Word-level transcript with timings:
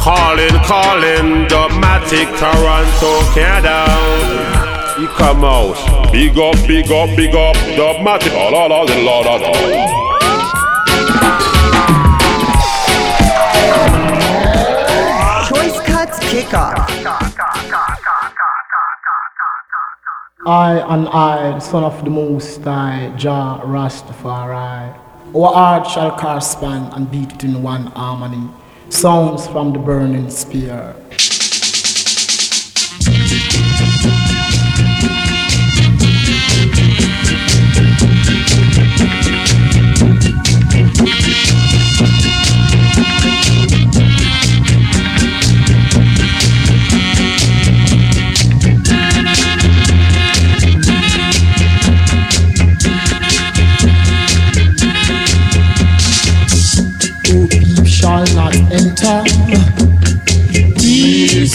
Calling, 0.00 0.56
calling, 0.64 1.46
Dubmatic, 1.46 2.24
Toronto, 2.40 3.20
Canada. 3.34 3.84
You 4.98 5.08
come 5.08 5.44
out. 5.44 5.76
Big 6.10 6.38
up, 6.38 6.56
big 6.66 6.90
up, 6.90 7.14
big 7.14 7.34
up, 7.34 7.54
Dubmatic. 7.76 8.32
La 8.32 8.48
la 8.48 8.64
la 8.66 8.80
la 8.80 9.18
la 9.20 9.34
la. 9.36 9.52
Choice 15.48 15.80
Cuts 15.84 16.18
Kickoff. 16.30 16.76
I 20.46 20.82
and 20.88 21.08
I, 21.08 21.52
the 21.52 21.60
son 21.60 21.84
of 21.84 22.02
the 22.02 22.10
Most 22.10 22.64
High, 22.64 23.12
Jah 23.18 23.60
Rastafari. 23.64 24.96
Our 25.36 25.52
heart 25.52 25.86
shall 25.86 26.16
correspond 26.16 26.94
and 26.94 27.10
beat 27.10 27.34
it 27.34 27.44
in 27.44 27.62
one 27.62 27.88
harmony. 27.88 28.48
Sounds 28.90 29.46
from 29.46 29.72
the 29.72 29.78
burning 29.78 30.28
spear. 30.28 30.94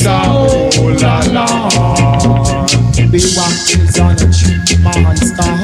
La 0.06 1.20
la. 1.34 1.46
Be 3.12 3.22
watches 3.36 3.98
on 4.00 4.14
a 4.14 4.28
cheap 4.32 4.80
monster. 4.84 5.56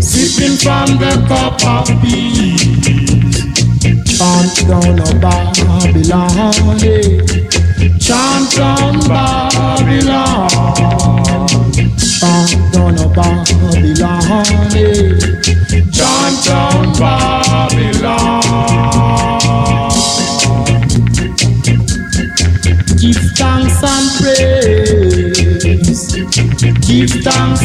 Sipping 0.00 0.56
from 0.56 0.98
the 0.98 1.12
cup 1.26 1.64
of. 1.66 1.88
Chant 4.06 4.54
down 4.68 4.98
a 5.00 5.18
Babylon. 5.18 6.78
eh. 6.84 7.18
Chant 7.98 8.54
down 8.54 8.94
Babylon. 9.08 10.48
Chant 11.98 12.72
down 12.72 12.98
a 12.98 13.08
Babylon. 13.08 14.46
eh. 14.76 15.18
Chant 15.90 16.44
down 16.44 16.92
Babylon. 16.92 17.31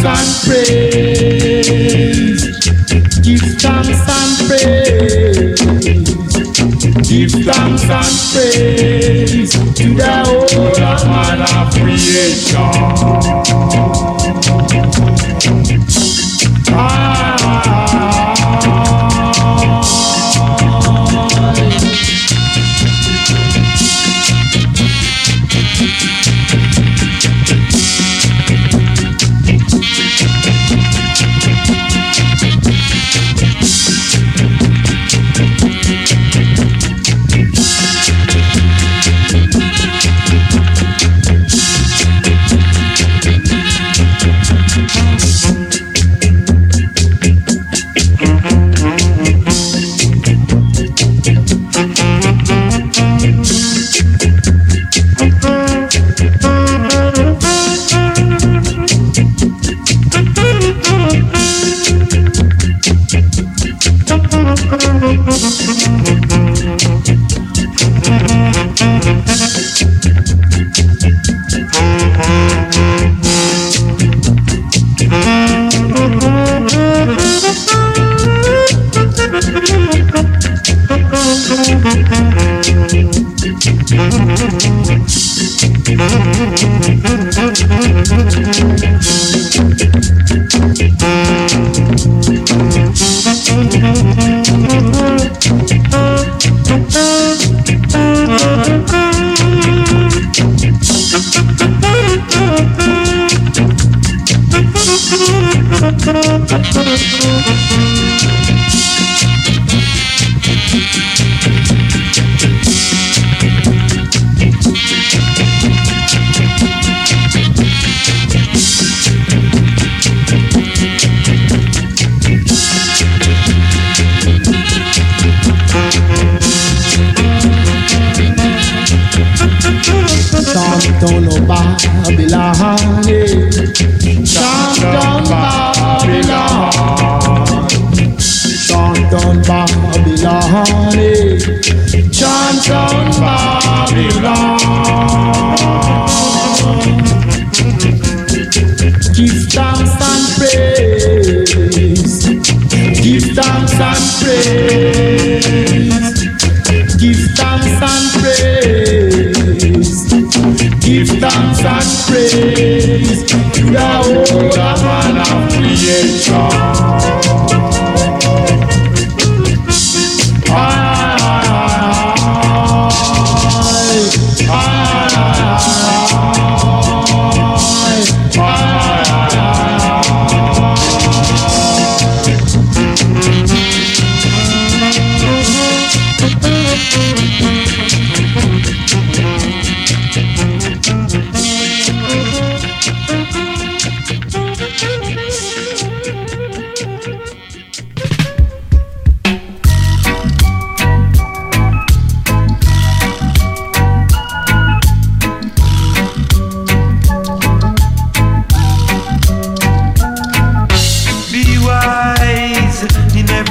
And 0.07 0.29
praise. 0.45 2.43
Give 3.21 3.45
thanks 3.61 4.01
and 4.17 4.33
praise. 4.47 5.61
Give 7.09 7.31
thanks 7.45 7.83
and 7.89 8.15
praise 8.33 9.51
to 9.75 9.85
the 9.95 10.16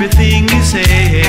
everything 0.06 0.48
you 0.48 0.62
say. 0.62 1.25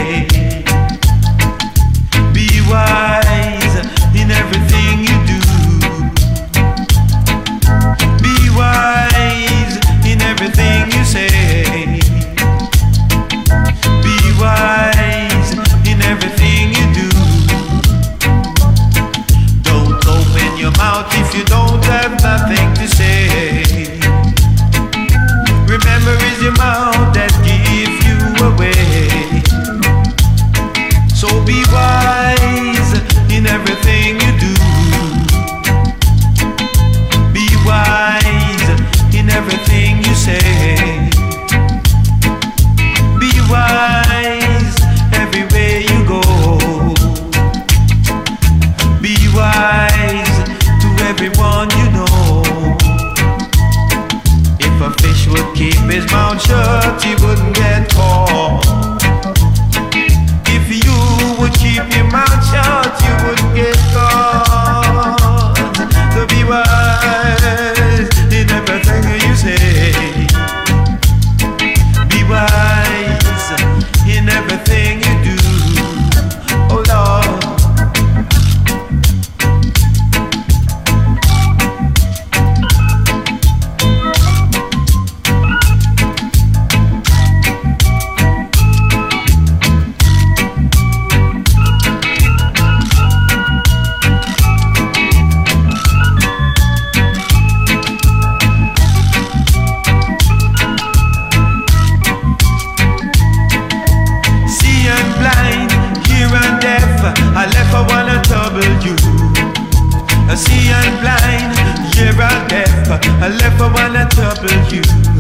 up 114.27 114.44
at 114.44 114.74
you. 114.74 115.17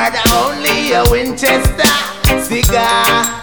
Afford 0.00 0.56
only 0.56 0.92
a 0.92 1.04
Winchester 1.10 1.82
cigar. 2.42 3.39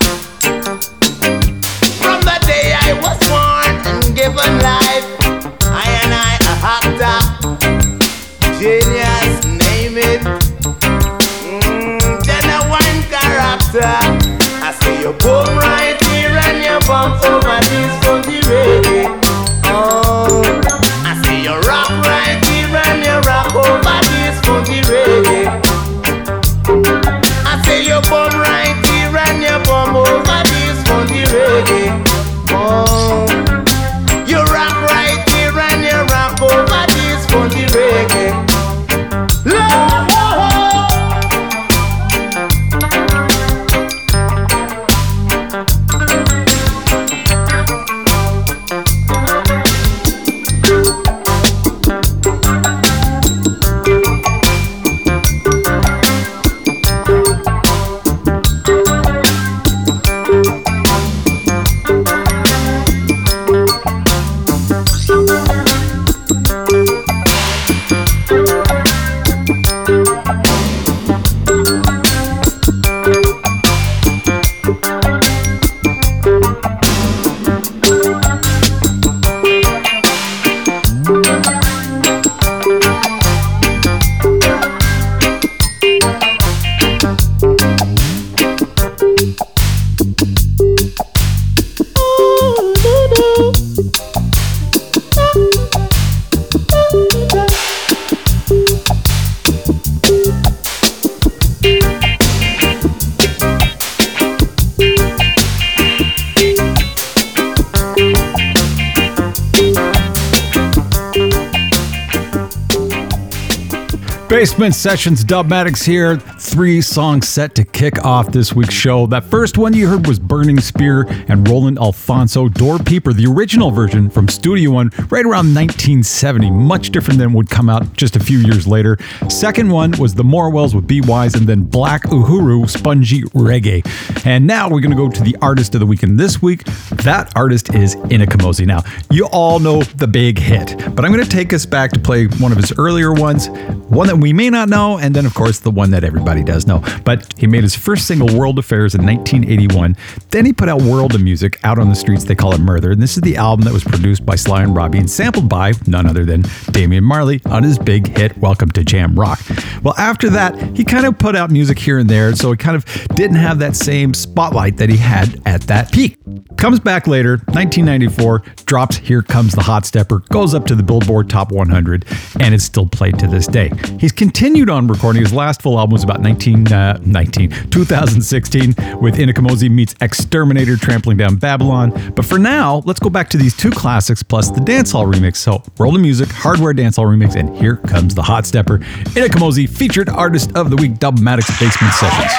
Basement 114.30 114.76
Sessions 114.76 115.24
Dubmatix 115.24 115.86
here. 115.86 116.18
Three 116.18 116.82
songs 116.82 117.30
set 117.30 117.56
to 117.56 117.64
kick 117.64 118.04
off 118.04 118.30
this 118.30 118.54
week's 118.54 118.74
show. 118.74 119.08
That 119.08 119.24
first 119.24 119.58
one 119.58 119.74
you 119.74 119.88
heard 119.88 120.06
was 120.06 120.20
Burning 120.20 120.60
Spear 120.60 121.06
and 121.30 121.48
Roland 121.48 121.80
Alphonso 121.80 122.50
Door 122.50 122.80
Peeper, 122.80 123.14
the 123.14 123.26
original 123.26 123.72
version 123.72 124.10
from 124.10 124.28
Studio 124.28 124.72
One 124.72 124.92
right 125.10 125.24
around 125.24 125.56
1970, 125.56 126.52
much 126.52 126.90
different 126.90 127.20
than 127.20 127.32
would 127.34 127.50
come 127.50 127.70
out 127.70 127.94
just 127.94 128.18
a 128.18 128.20
few 128.20 128.40
years 128.40 128.68
later. 128.68 128.98
Second 129.30 129.72
one 129.72 129.94
was 129.98 130.14
The 130.14 130.24
Morwells 130.24 130.76
with 130.76 130.88
Be 130.88 131.00
Wise 131.00 131.34
and 131.36 131.48
then 131.48 131.64
Black 131.64 132.04
Uhuru 132.04 132.70
Spongy 132.70 133.22
Reggae. 133.34 133.82
And 134.26 134.46
now 134.46 134.70
we're 134.70 134.82
going 134.82 134.92
to 134.92 134.98
go 134.98 135.10
to 135.10 135.24
the 135.24 135.38
artist 135.42 135.74
of 135.74 135.80
the 135.80 135.86
weekend 135.86 136.20
this 136.20 136.42
week. 136.42 136.66
That 137.06 137.32
artist 137.38 137.74
is 137.74 137.96
Ini 137.96 138.26
Kamoze. 138.26 138.66
Now, 138.66 138.84
you 139.10 139.26
all 139.28 139.60
know 139.60 139.84
the 139.84 140.08
big 140.08 140.38
hit, 140.38 140.76
but 140.94 141.06
I'm 141.06 141.14
going 141.14 141.24
to 141.24 141.30
take 141.30 141.54
us 141.54 141.66
back 141.66 141.92
to 141.94 142.00
play 142.00 142.26
one 142.26 142.52
of 142.52 142.58
his 142.58 142.78
earlier 142.78 143.14
ones, 143.14 143.48
one 143.88 144.08
that 144.08 144.17
we 144.22 144.34
may 144.34 144.50
not 144.50 144.70
know, 144.70 144.98
and 144.98 145.16
then, 145.16 145.26
of 145.26 145.34
course, 145.34 145.60
the 145.60 145.72
one 145.72 145.92
that 145.92 146.04
everybody 146.04 146.44
does 146.44 146.68
know. 146.68 146.84
But 147.04 147.34
he 147.38 147.48
made 147.48 147.64
his 147.64 147.76
first 147.76 148.08
single, 148.08 148.38
World 148.38 148.60
Affairs, 148.60 148.96
in 148.96 149.06
1981. 149.06 149.96
Then 150.30 150.46
he 150.46 150.54
put 150.54 150.70
out 150.70 150.82
World 150.82 151.16
of 151.16 151.22
Music, 151.22 151.60
Out 151.64 151.80
on 151.80 151.90
the 151.90 151.96
Streets, 151.96 152.24
They 152.24 152.36
Call 152.36 152.54
It 152.54 152.60
Murder. 152.60 152.92
And 152.92 153.02
this 153.02 153.18
is 153.18 153.22
the 153.22 153.38
album 153.38 153.66
that 153.66 153.74
was 153.74 153.84
produced 153.84 154.26
by 154.26 154.36
Sly 154.36 154.64
and 154.64 154.76
Robbie 154.76 155.00
and 155.00 155.10
sampled 155.10 155.50
by 155.50 155.74
none 155.86 156.06
other 156.06 156.26
than 156.26 156.44
Damian 156.72 157.04
Marley 157.04 157.42
on 157.46 157.64
his 157.64 157.78
big 157.78 158.18
hit, 158.18 158.38
Welcome 158.38 158.72
to 158.72 158.82
Jamrock. 158.82 159.84
Well, 159.84 159.96
after 159.98 160.30
that, 160.32 160.76
he 160.76 160.84
kind 160.84 161.06
of 161.06 161.18
put 161.18 161.36
out 161.36 161.52
music 161.52 161.80
here 161.80 162.00
and 162.00 162.10
there, 162.10 162.36
so 162.36 162.52
he 162.52 162.58
kind 162.58 162.76
of 162.76 162.86
didn't 163.16 163.38
have 163.38 163.60
that 163.60 163.76
same 163.76 164.14
spotlight 164.14 164.78
that 164.78 164.90
he 164.90 164.98
had 164.98 165.42
at 165.46 165.62
that 165.64 165.92
peak. 165.92 166.18
Comes 166.58 166.80
back 166.80 167.08
later, 167.08 167.38
1994, 167.48 168.40
drops 168.66 168.98
Here 168.98 169.22
Comes 169.22 169.54
the 169.54 169.62
Hot 169.62 169.86
Stepper, 169.86 170.20
goes 170.30 170.54
up 170.54 170.66
to 170.68 170.76
the 170.76 170.84
Billboard 170.84 171.30
Top 171.30 171.52
100, 171.52 172.06
and 172.40 172.54
is 172.54 172.64
still 172.64 172.88
played 172.88 173.20
to 173.20 173.28
this 173.28 173.48
day. 173.48 173.72
He's 174.08 174.14
continued 174.14 174.70
on 174.70 174.88
recording. 174.88 175.22
His 175.22 175.34
last 175.34 175.62
full 175.62 175.78
album 175.78 175.92
was 175.92 176.02
about 176.02 176.22
19, 176.22 176.72
uh, 176.72 176.98
19 177.02 177.50
2016 177.70 178.68
with 179.02 179.16
Ini 179.16 179.34
Kamoze 179.34 179.70
meets 179.70 179.96
Exterminator 180.00 180.78
Trampling 180.78 181.18
Down 181.18 181.36
Babylon. 181.36 181.92
But 182.16 182.24
for 182.24 182.40
now, 182.40 182.84
let's 182.86 183.02
go 183.02 183.10
back 183.10 183.30
to 183.32 183.38
these 183.38 183.54
two 183.54 183.70
classics 183.70 184.24
plus 184.24 184.50
the 184.50 184.62
dancehall 184.62 185.14
remix. 185.14 185.36
So, 185.36 185.62
World 185.78 185.96
of 185.96 186.02
Music, 186.02 186.30
Hardware 186.30 186.74
Dancehall 186.74 187.04
remix, 187.04 187.36
and 187.36 187.54
Here 187.58 187.76
Comes 187.76 188.16
the 188.16 188.24
Hot 188.24 188.46
Stepper. 188.46 188.78
Ini 188.78 189.28
Kamoze, 189.28 189.68
featured 189.68 190.08
artist 190.08 190.56
of 190.56 190.70
the 190.70 190.78
week, 190.78 190.94
Dubmatix 190.94 191.60
Basement 191.60 191.94
Sessions. 191.96 192.32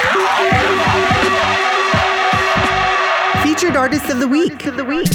Featured 3.43 3.75
artist 3.75 4.09
of 4.09 4.17
the 4.17 4.27
week. 4.27 4.65
Of 4.65 4.75
the 4.75 4.85
week. 4.85 5.07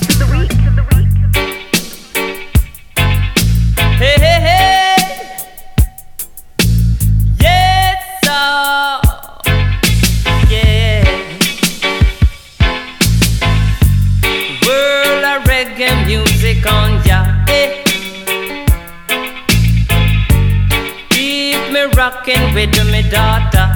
Hey, 3.99 4.15
hey, 4.15 4.21
hey. 4.21 4.34
Eh. 17.49 17.83
Keep 21.11 21.73
me 21.73 21.83
rocking 21.95 22.55
with 22.55 22.75
me 22.91 23.03
daughter. 23.11 23.74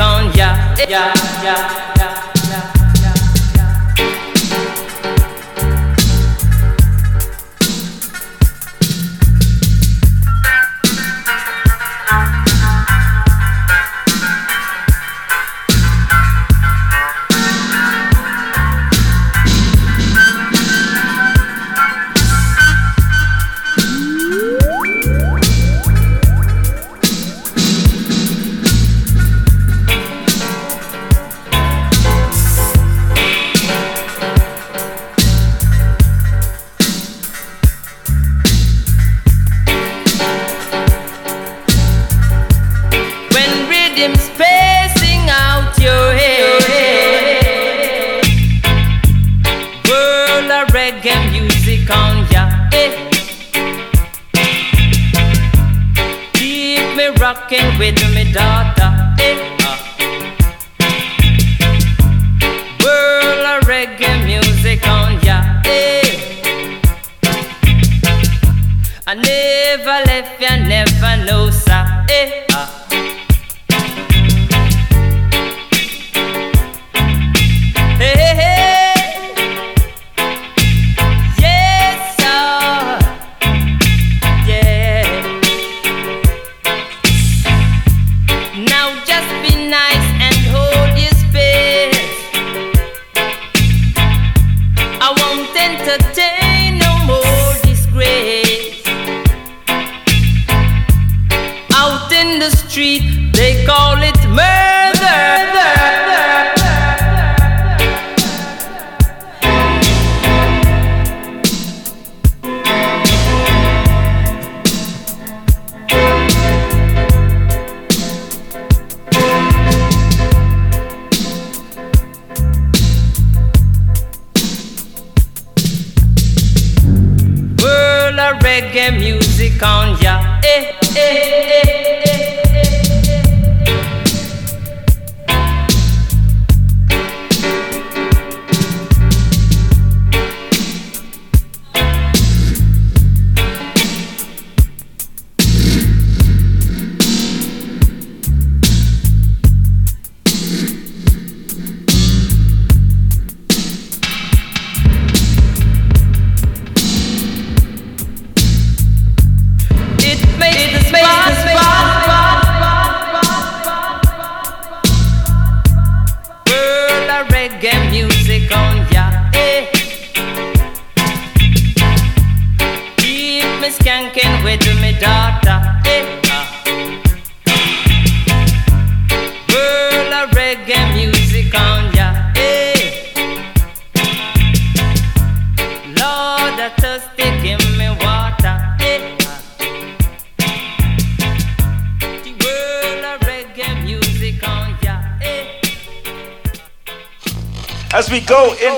On 0.00 0.32
ya, 0.34 0.74
ya, 0.88 1.12
ya, 1.44 1.91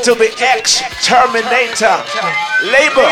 into 0.07 0.19
the 0.19 0.35
X 0.39 0.83
Terminator 1.03 1.97
labor. 2.63 3.09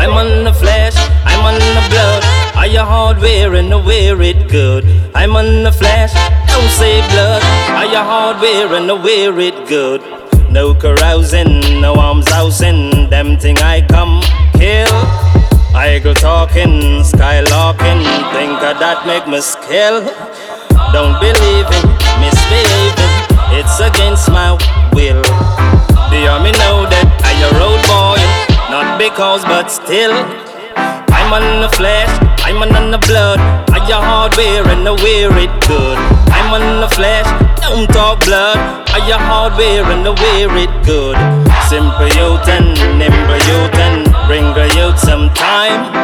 I'm 0.00 0.12
on 0.12 0.44
the 0.44 0.54
flesh, 0.54 0.94
I'm 1.26 1.44
on 1.44 1.54
the 1.54 1.86
blood. 1.90 2.24
Are 2.56 2.66
you 2.66 2.80
hardware 2.80 3.54
and 3.54 3.70
the 3.70 3.78
wear 3.78 4.20
it 4.22 4.48
good? 4.48 4.84
I'm 5.14 5.36
on 5.36 5.64
the 5.64 5.72
flesh, 5.72 6.14
don't 6.48 6.70
say 6.70 7.00
blood. 7.12 7.42
Are 7.76 7.84
you 7.84 7.98
hardware 7.98 8.74
and 8.74 8.88
the 8.88 8.96
wear 8.96 9.38
it 9.38 9.68
good? 9.68 10.00
No 10.50 10.74
carousing, 10.74 11.60
no 11.82 11.94
arms 11.96 12.28
housing. 12.30 13.10
Them 13.10 13.36
thing 13.36 13.58
I 13.58 13.82
come 13.86 14.22
kill. 14.54 14.88
Go 16.02 16.14
talking, 16.14 17.02
skylarking. 17.02 18.00
Think 18.32 18.62
of 18.62 18.78
that 18.80 19.04
make 19.06 19.28
me 19.28 19.42
skill. 19.42 20.00
Don't 20.92 21.20
believe 21.20 21.68
in 21.68 21.86
misbehaving. 22.16 23.30
It's 23.52 23.78
against 23.80 24.30
my 24.30 24.56
will. 24.94 25.59
You 26.10 26.26
me 26.42 26.50
know 26.58 26.90
that 26.90 27.06
I 27.22 27.32
a 27.38 27.50
road 27.54 27.78
boy? 27.86 28.18
Not 28.66 28.98
because, 28.98 29.46
but 29.46 29.70
still. 29.70 30.10
I'm 31.14 31.30
on 31.30 31.62
the 31.62 31.70
flesh, 31.78 32.10
I'm 32.42 32.58
on 32.66 32.90
the 32.90 32.98
blood. 33.06 33.38
I 33.70 33.78
your 33.86 34.02
hardware 34.02 34.66
and 34.66 34.82
I 34.82 34.94
wear 34.98 35.30
it 35.38 35.54
good. 35.70 35.98
I'm 36.34 36.50
on 36.50 36.82
the 36.82 36.90
flesh, 36.98 37.24
don't 37.62 37.86
talk 37.94 38.26
blood. 38.26 38.58
I 38.90 39.06
your 39.06 39.22
hardware 39.22 39.86
and 39.86 40.02
I 40.02 40.10
wear 40.10 40.50
it 40.58 40.74
good. 40.82 41.14
Simple 41.70 42.10
youth 42.18 42.46
and 42.50 42.74
nimble 42.98 43.40
youth 43.46 43.76
and 43.78 44.10
bring 44.26 44.50
a 44.58 44.66
youth 44.74 44.98
some 44.98 45.30
time. 45.32 45.94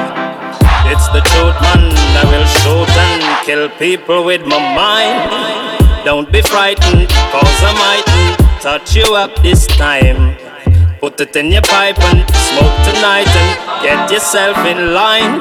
It's 0.86 1.10
the 1.10 1.20
truth, 1.34 1.58
man. 1.66 1.82
I 2.14 2.22
will 2.30 2.46
shoot 2.62 2.90
and 2.94 3.22
kill 3.44 3.68
people 3.76 4.24
with 4.24 4.46
my 4.46 4.62
mind. 4.74 6.06
Don't 6.06 6.30
be 6.30 6.42
frightened, 6.42 7.10
cause 7.34 7.58
I 7.66 7.74
mightn't 7.74 8.45
touch 8.60 8.96
you 8.96 9.14
up 9.14 9.34
this 9.42 9.66
time. 9.66 10.36
Put 11.00 11.20
it 11.20 11.36
in 11.36 11.52
your 11.52 11.62
pipe 11.62 11.98
and 12.00 12.28
smoke 12.30 12.76
tonight 12.88 13.28
and 13.28 13.82
get 13.82 14.10
yourself 14.10 14.56
in 14.66 14.94
line. 14.94 15.40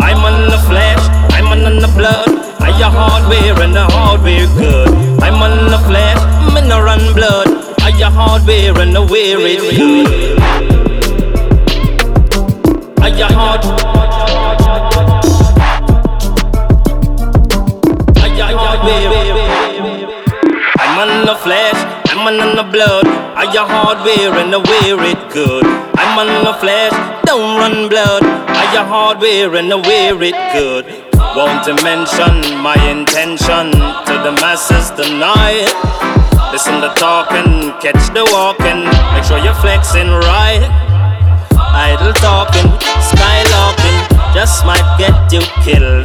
I'm 0.00 0.24
on 0.24 0.48
the 0.50 0.58
flesh, 0.68 1.02
I'm 1.32 1.48
on 1.48 1.80
the 1.80 1.88
blood. 1.96 2.28
I 2.60 2.70
your 2.78 2.90
hardware 2.90 3.60
and 3.62 3.74
the 3.74 3.84
hardware 3.84 4.46
good. 4.56 4.88
I'm 5.22 5.42
on 5.42 5.70
the 5.70 5.78
flesh, 5.86 6.20
me 6.54 6.68
no 6.68 6.80
run 6.82 7.14
blood. 7.14 7.48
I 7.80 7.88
your 7.98 8.10
hardware 8.10 8.78
and 8.78 8.94
the 8.94 9.02
wear 9.02 9.38
it 9.40 9.60
good. 9.76 10.38
I 13.00 13.08
your 13.08 13.32
hard. 13.32 13.60
I 18.16 18.26
your 18.36 18.58
hardware. 18.58 20.08
I'm 20.80 20.98
on 21.00 21.26
the 21.26 21.34
flesh, 21.36 21.97
I'm 22.28 22.40
on 22.40 22.56
the 22.56 22.62
blood. 22.62 23.06
I 23.40 23.48
your 23.54 23.64
hardware 23.64 24.36
and 24.36 24.52
I 24.52 24.60
wear 24.60 25.00
it 25.00 25.32
good. 25.32 25.64
I'm 25.96 26.20
on 26.20 26.44
the 26.44 26.52
flesh, 26.60 26.92
don't 27.24 27.56
run 27.56 27.88
blood. 27.88 28.20
I 28.20 28.68
your 28.74 28.84
hardware 28.84 29.56
and 29.56 29.72
I 29.72 29.76
wear 29.80 30.12
it 30.20 30.36
good. 30.52 30.84
Won't 31.32 31.64
mention 31.80 32.60
my 32.60 32.76
intention 32.84 33.72
to 33.72 34.14
the 34.20 34.36
masses 34.44 34.92
tonight. 34.92 35.72
Listen 36.52 36.84
to 36.84 36.92
talking, 37.00 37.72
catch 37.80 38.12
the 38.12 38.28
walking. 38.28 38.84
Make 39.16 39.24
sure 39.24 39.40
you're 39.40 39.56
flexing 39.64 40.12
right. 40.28 40.68
Idle 41.56 42.12
talking, 42.20 42.68
skylarking, 43.08 44.04
just 44.36 44.68
might 44.68 44.84
get 45.00 45.16
you 45.32 45.40
killed. 45.64 46.04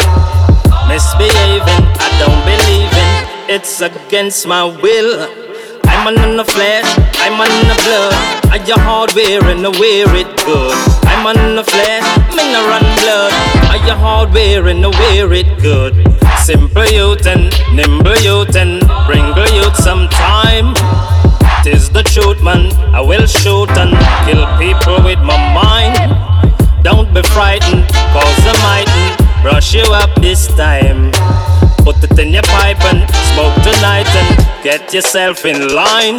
Misbehaving, 0.88 1.84
I 2.00 2.08
don't 2.16 2.42
believe 2.48 2.96
in. 2.96 3.60
It's 3.60 3.82
against 3.82 4.48
my 4.48 4.64
will. 4.64 5.42
I'm 5.86 6.08
on 6.08 6.38
the 6.38 6.46
flesh, 6.46 6.88
I'm 7.19 7.39
on 7.39 7.54
the 7.69 7.78
blood. 7.86 8.13
I 8.52 8.63
your 8.65 8.80
hardware 8.80 9.43
and 9.50 9.65
I 9.65 9.69
wear 9.80 10.13
it 10.15 10.30
good. 10.46 10.76
I'm 11.08 11.26
on 11.26 11.56
the 11.56 11.63
flesh, 11.63 12.06
me 12.36 12.43
no 12.52 12.67
run 12.67 12.84
blood. 13.02 13.32
I 13.72 13.82
your 13.86 13.96
hardware 13.96 14.67
and 14.67 14.86
I 14.86 14.89
wear 14.89 15.32
it 15.34 15.62
good. 15.62 15.93
Simple 16.43 16.86
youth 16.86 17.26
and 17.26 17.54
nimble 17.74 18.17
youth 18.17 18.56
and 18.56 18.82
bring 19.08 19.24
the 19.34 19.50
youth 19.56 19.76
some 19.78 20.10
time. 20.10 20.76
Tis 21.63 21.89
the 21.89 22.04
truth, 22.04 22.43
man. 22.43 22.74
I 22.93 23.00
will 23.00 23.26
shoot 23.26 23.69
and 23.78 23.96
kill 24.28 24.43
people 24.60 25.02
with 25.06 25.19
my 25.19 25.39
mind. 25.56 26.84
Don't 26.84 27.13
be 27.13 27.22
frightened, 27.24 27.88
cause 28.12 28.43
I 28.43 28.54
mightn't 28.67 29.41
brush 29.41 29.74
you 29.74 29.84
up 29.93 30.13
this 30.22 30.48
time. 30.48 31.12
Get 34.63 34.93
yourself 34.93 35.45
in 35.45 35.76
line. 35.76 36.17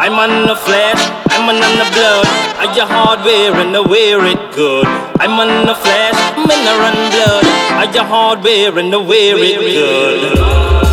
I'm 0.00 0.18
on 0.18 0.48
the 0.48 0.56
flesh, 0.56 1.00
I'm 1.30 1.48
on 1.48 1.54
the 1.54 1.88
blood. 1.94 2.26
I 2.58 2.74
your 2.74 2.86
hardware 2.86 3.54
and 3.54 3.76
I 3.76 3.80
wear 3.80 4.24
it 4.26 4.52
good. 4.52 4.86
I'm 5.20 5.38
on 5.38 5.66
the 5.66 5.74
flesh, 5.74 6.18
me 6.38 6.56
no 6.64 6.72
run 6.82 6.98
blood. 7.14 7.44
I 7.78 7.90
your 7.94 8.04
hardware 8.04 8.76
and 8.78 8.92
I 8.92 8.96
wear 8.98 9.36
it 9.38 9.60
good. 9.60 10.91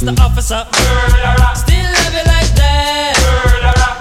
Mr. 0.00 0.18
Officer. 0.18 0.64
Murderer. 0.64 1.52
Still 1.54 1.84
love 1.84 2.14
you 2.16 2.24
like 2.24 2.48
that. 2.56 3.12
Murderer. 3.20 4.00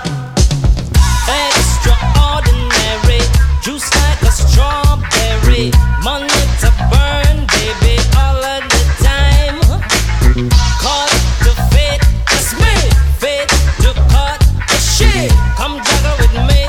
Extraordinary, 1.28 3.20
juice 3.60 3.84
like 4.00 4.22
a 4.24 4.32
strawberry. 4.32 5.76
Money 6.00 6.32
to 6.64 6.72
burn, 6.88 7.44
baby, 7.52 8.00
all 8.16 8.40
of 8.40 8.64
the 8.72 8.80
time. 9.04 9.60
Caught 10.80 11.12
to 11.44 11.52
fate, 11.68 12.00
that's 12.32 12.56
me. 12.56 12.76
Fate 13.20 13.52
to 13.84 13.92
cut 14.08 14.40
the 14.72 14.80
shit. 14.80 15.28
Come 15.60 15.84
juggle 15.84 16.16
with 16.24 16.32
me, 16.48 16.64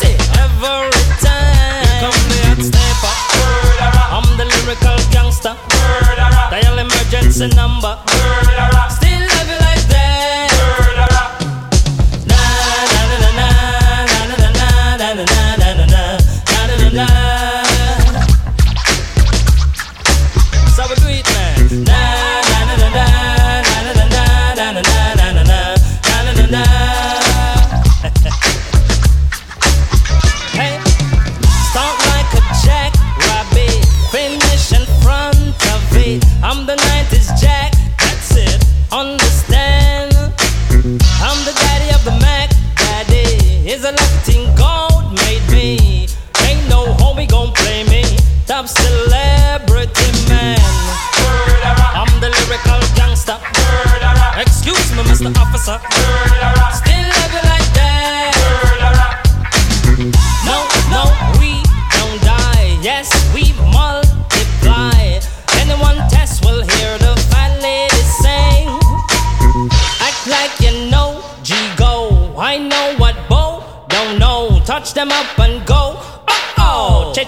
see 0.00 0.16
every 0.40 0.88
time. 1.20 2.00
Here 2.00 2.56
come 2.56 2.64
the 2.72 2.80
hot 3.04 3.20
murderer. 3.28 4.08
I'm 4.08 4.24
the 4.40 4.48
lyrical 4.48 4.96
gangster. 5.12 5.52
murderer. 5.52 6.48
Dial 6.48 6.80
emergency 6.80 7.52
number. 7.52 8.00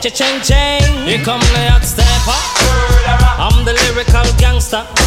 Oh, 0.07 0.11
cha 0.11 0.25
cha 0.25 0.41
ching 0.41 0.41
ching. 0.43 1.07
Here 1.07 1.25
come 1.25 1.41
the 1.41 1.71
hot 1.71 1.85
stepper. 1.85 2.41
I'm 3.39 3.65
the 3.65 3.73
lyrical 3.73 4.25
gangster. 4.39 5.06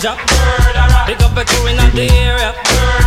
job. 0.00 0.18
Pick 1.06 1.20
up 1.20 1.36
a 1.36 1.44
crew 1.44 1.66
in 1.66 1.76
the 1.76 2.08
area. 2.10 2.99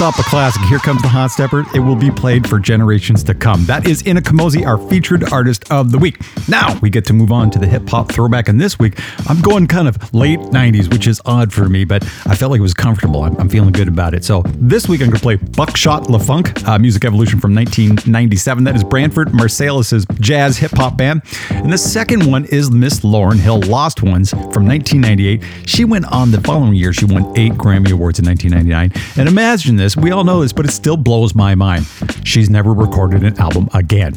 Stop 0.00 0.18
a 0.18 0.22
classic. 0.22 0.62
Here 0.62 0.78
comes 0.78 1.02
the 1.02 1.08
hot 1.08 1.30
stepper. 1.30 1.66
It 1.74 1.80
will 1.80 1.94
be 1.94 2.10
played 2.10 2.48
for 2.48 2.58
generations 2.58 3.22
to 3.24 3.34
come. 3.34 3.66
That 3.66 3.86
is 3.86 4.02
Ini 4.04 4.20
Kamoze, 4.20 4.66
our 4.66 4.78
featured 4.88 5.30
artist 5.30 5.70
of 5.70 5.92
the 5.92 5.98
week. 5.98 6.18
Now 6.48 6.78
we 6.80 6.88
get 6.88 7.04
to 7.08 7.12
move 7.12 7.30
on 7.30 7.50
to 7.50 7.58
the 7.58 7.66
hip 7.66 7.86
hop 7.86 8.10
throwback, 8.10 8.48
and 8.48 8.58
this 8.58 8.78
week 8.78 8.98
I'm 9.28 9.42
going 9.42 9.66
kind 9.66 9.86
of 9.86 10.14
late 10.14 10.38
90s, 10.38 10.90
which 10.90 11.06
is 11.06 11.20
odd 11.26 11.52
for 11.52 11.68
me, 11.68 11.84
but 11.84 12.02
I 12.24 12.34
felt 12.34 12.50
like 12.50 12.60
it 12.60 12.62
was 12.62 12.72
comfortable. 12.72 13.24
I'm, 13.24 13.36
I'm 13.36 13.50
feeling 13.50 13.72
good 13.72 13.88
about 13.88 14.14
it. 14.14 14.24
So 14.24 14.42
this 14.54 14.88
week 14.88 15.02
I'm 15.02 15.08
going 15.08 15.18
to 15.18 15.22
play 15.22 15.36
Buckshot 15.36 16.08
LeFonque, 16.08 16.66
uh, 16.66 16.78
Music 16.78 17.04
Evolution 17.04 17.38
from 17.38 17.54
1997. 17.54 18.64
That 18.64 18.76
is 18.76 18.82
Branford 18.82 19.28
Marsalis' 19.32 20.06
jazz 20.18 20.56
hip 20.56 20.70
hop 20.76 20.96
band. 20.96 21.20
And 21.50 21.70
the 21.70 21.76
second 21.76 22.24
one 22.24 22.46
is 22.46 22.70
Miss 22.70 23.00
Lauryn 23.00 23.38
Hill, 23.38 23.60
Lost 23.64 24.02
Ones 24.02 24.30
from 24.30 24.66
1998. 24.66 25.44
She 25.68 25.84
went 25.84 26.06
on 26.06 26.30
the 26.30 26.40
following 26.40 26.74
year. 26.74 26.94
She 26.94 27.04
won 27.04 27.36
eight 27.36 27.52
Grammy 27.52 27.92
Awards 27.92 28.18
in 28.18 28.24
1999. 28.24 29.18
And 29.18 29.28
imagine 29.28 29.76
this, 29.76 29.89
we 29.96 30.10
all 30.10 30.24
know 30.24 30.40
this, 30.40 30.52
but 30.52 30.66
it 30.66 30.70
still 30.70 30.96
blows 30.96 31.34
my 31.34 31.54
mind. 31.54 31.86
She's 32.24 32.50
never 32.50 32.72
recorded 32.72 33.24
an 33.24 33.38
album 33.38 33.68
again. 33.74 34.16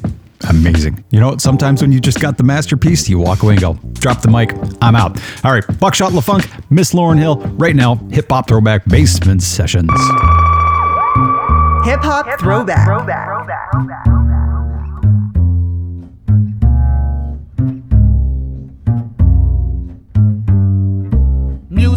Amazing. 0.49 1.03
You 1.09 1.19
know, 1.19 1.37
sometimes 1.37 1.81
when 1.81 1.91
you 1.91 2.01
just 2.01 2.19
got 2.19 2.37
the 2.37 2.43
masterpiece, 2.43 3.07
you 3.07 3.17
walk 3.17 3.43
away 3.43 3.53
and 3.53 3.61
go, 3.61 3.73
drop 3.93 4.21
the 4.21 4.29
mic, 4.29 4.53
I'm 4.81 4.95
out. 4.95 5.17
All 5.45 5.53
right, 5.53 5.63
Buckshot 5.79 6.11
LeFonque, 6.11 6.49
Miss 6.69 6.93
Lauryn 6.93 7.17
Hill, 7.17 7.37
right 7.55 7.75
now, 7.75 7.95
hip 8.11 8.29
hop 8.29 8.47
throwback 8.47 8.85
basement 8.85 9.41
sessions. 9.41 9.89
Hip 11.85 12.01
hop 12.01 12.25
throwback. 12.39 12.85
throwback. 12.85 13.71
throwback. 13.71 14.22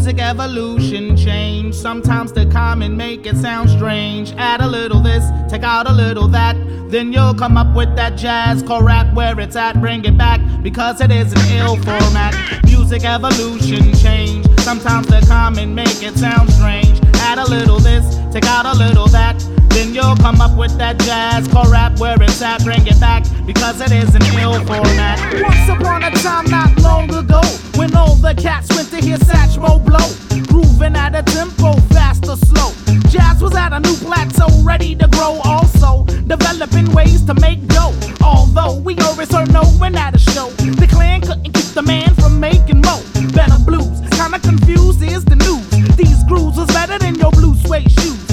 Music 0.07 0.23
evolution 0.23 1.17
change. 1.17 1.75
Sometimes 1.75 2.33
the 2.33 2.47
common 2.47 2.97
make 2.97 3.27
it 3.27 3.37
sound 3.37 3.69
strange. 3.69 4.33
Add 4.37 4.61
a 4.61 4.69
little 4.69 5.01
this, 5.01 5.25
take 5.51 5.65
out 5.65 5.91
a 5.91 5.93
little 5.93 6.29
that. 6.29 6.55
Then 6.89 7.13
you'll 7.13 7.35
come 7.35 7.57
up 7.57 7.75
with 7.75 7.97
that 7.97 8.17
jazz 8.17 8.63
core 8.63 8.85
rap 8.85 9.13
where 9.15 9.41
it's 9.41 9.57
at. 9.57 9.81
Bring 9.81 10.05
it 10.05 10.17
back 10.17 10.41
because 10.63 11.01
it 11.01 11.11
is 11.11 11.33
an 11.33 11.59
ill 11.59 11.75
format. 11.79 12.37
Music 12.67 13.05
evolution 13.05 13.93
change. 13.95 14.47
Sometimes 14.61 15.09
the 15.09 15.27
common 15.27 15.75
make 15.75 16.01
it 16.05 16.17
sound 16.17 16.53
strange. 16.53 17.01
Add 17.15 17.39
a 17.39 17.51
little 17.51 17.81
this, 17.81 18.07
take 18.33 18.45
out 18.45 18.65
a 18.65 18.79
little 18.79 19.09
that. 19.09 19.56
Then 19.77 19.93
you'll 19.93 20.17
come 20.17 20.41
up 20.41 20.57
with 20.57 20.79
that 20.79 20.99
jazz 21.01 21.47
core 21.49 21.69
rap 21.71 22.01
where 22.01 22.17
it's 22.23 22.41
at. 22.41 22.65
Bring 22.65 22.87
it 22.87 22.99
back 22.99 23.25
because 23.45 23.79
it 23.83 23.93
is 23.93 24.15
an 24.15 24.23
ill 24.41 24.55
format. 24.65 25.21
Once 25.37 25.69
upon 25.69 26.03
a 26.03 26.11
time, 26.13 26.49
not 26.49 26.79
long 26.79 27.15
ago, 27.15 27.43
when 27.77 27.95
all 27.95 28.15
the 28.15 28.35
cats 28.35 28.75
went 28.75 28.89
to 28.89 28.97
hear 28.97 29.19
Satchmo 29.19 29.85
blow, 29.85 30.09
grooving 30.49 30.97
at 30.97 31.15
a 31.15 31.23
tempo, 31.23 31.75
fast 31.93 32.27
or 32.27 32.39
slow. 32.39 32.73
Jazz 33.11 33.43
was 33.43 33.55
at 33.55 33.75
a 33.75 33.81
new 33.81 33.95
plateau, 33.97 34.49
ready 34.63 34.95
to 34.95 35.09
grow. 35.09 35.41
Also, 35.45 36.05
developing 36.27 36.91
ways 36.95 37.23
to 37.27 37.35
make 37.35 37.61
dough. 37.69 37.93
Although 38.25 38.81
we 38.81 38.97
always 39.01 39.31
heard 39.31 39.53
no 39.53 39.61
at 39.85 40.15
a 40.15 40.19
show, 40.19 40.49
the 40.81 40.87
clan 40.89 41.21
couldn't 41.21 41.53
keep 41.53 41.75
the 41.75 41.83
man 41.83 42.15
from 42.15 42.41
making 42.41 42.81
mo. 42.81 43.03
Better 43.35 43.61
blues, 43.63 44.01
kinda 44.17 44.39
confused 44.39 45.03
is 45.03 45.23
the 45.27 45.37
news. 45.37 45.69
These 45.97 46.25
grooves 46.25 46.57
was 46.57 46.69
better 46.69 46.99
than 46.99 47.17
your 47.17 47.31
blue 47.33 47.55
suede 47.57 47.93
shoes. 47.93 48.26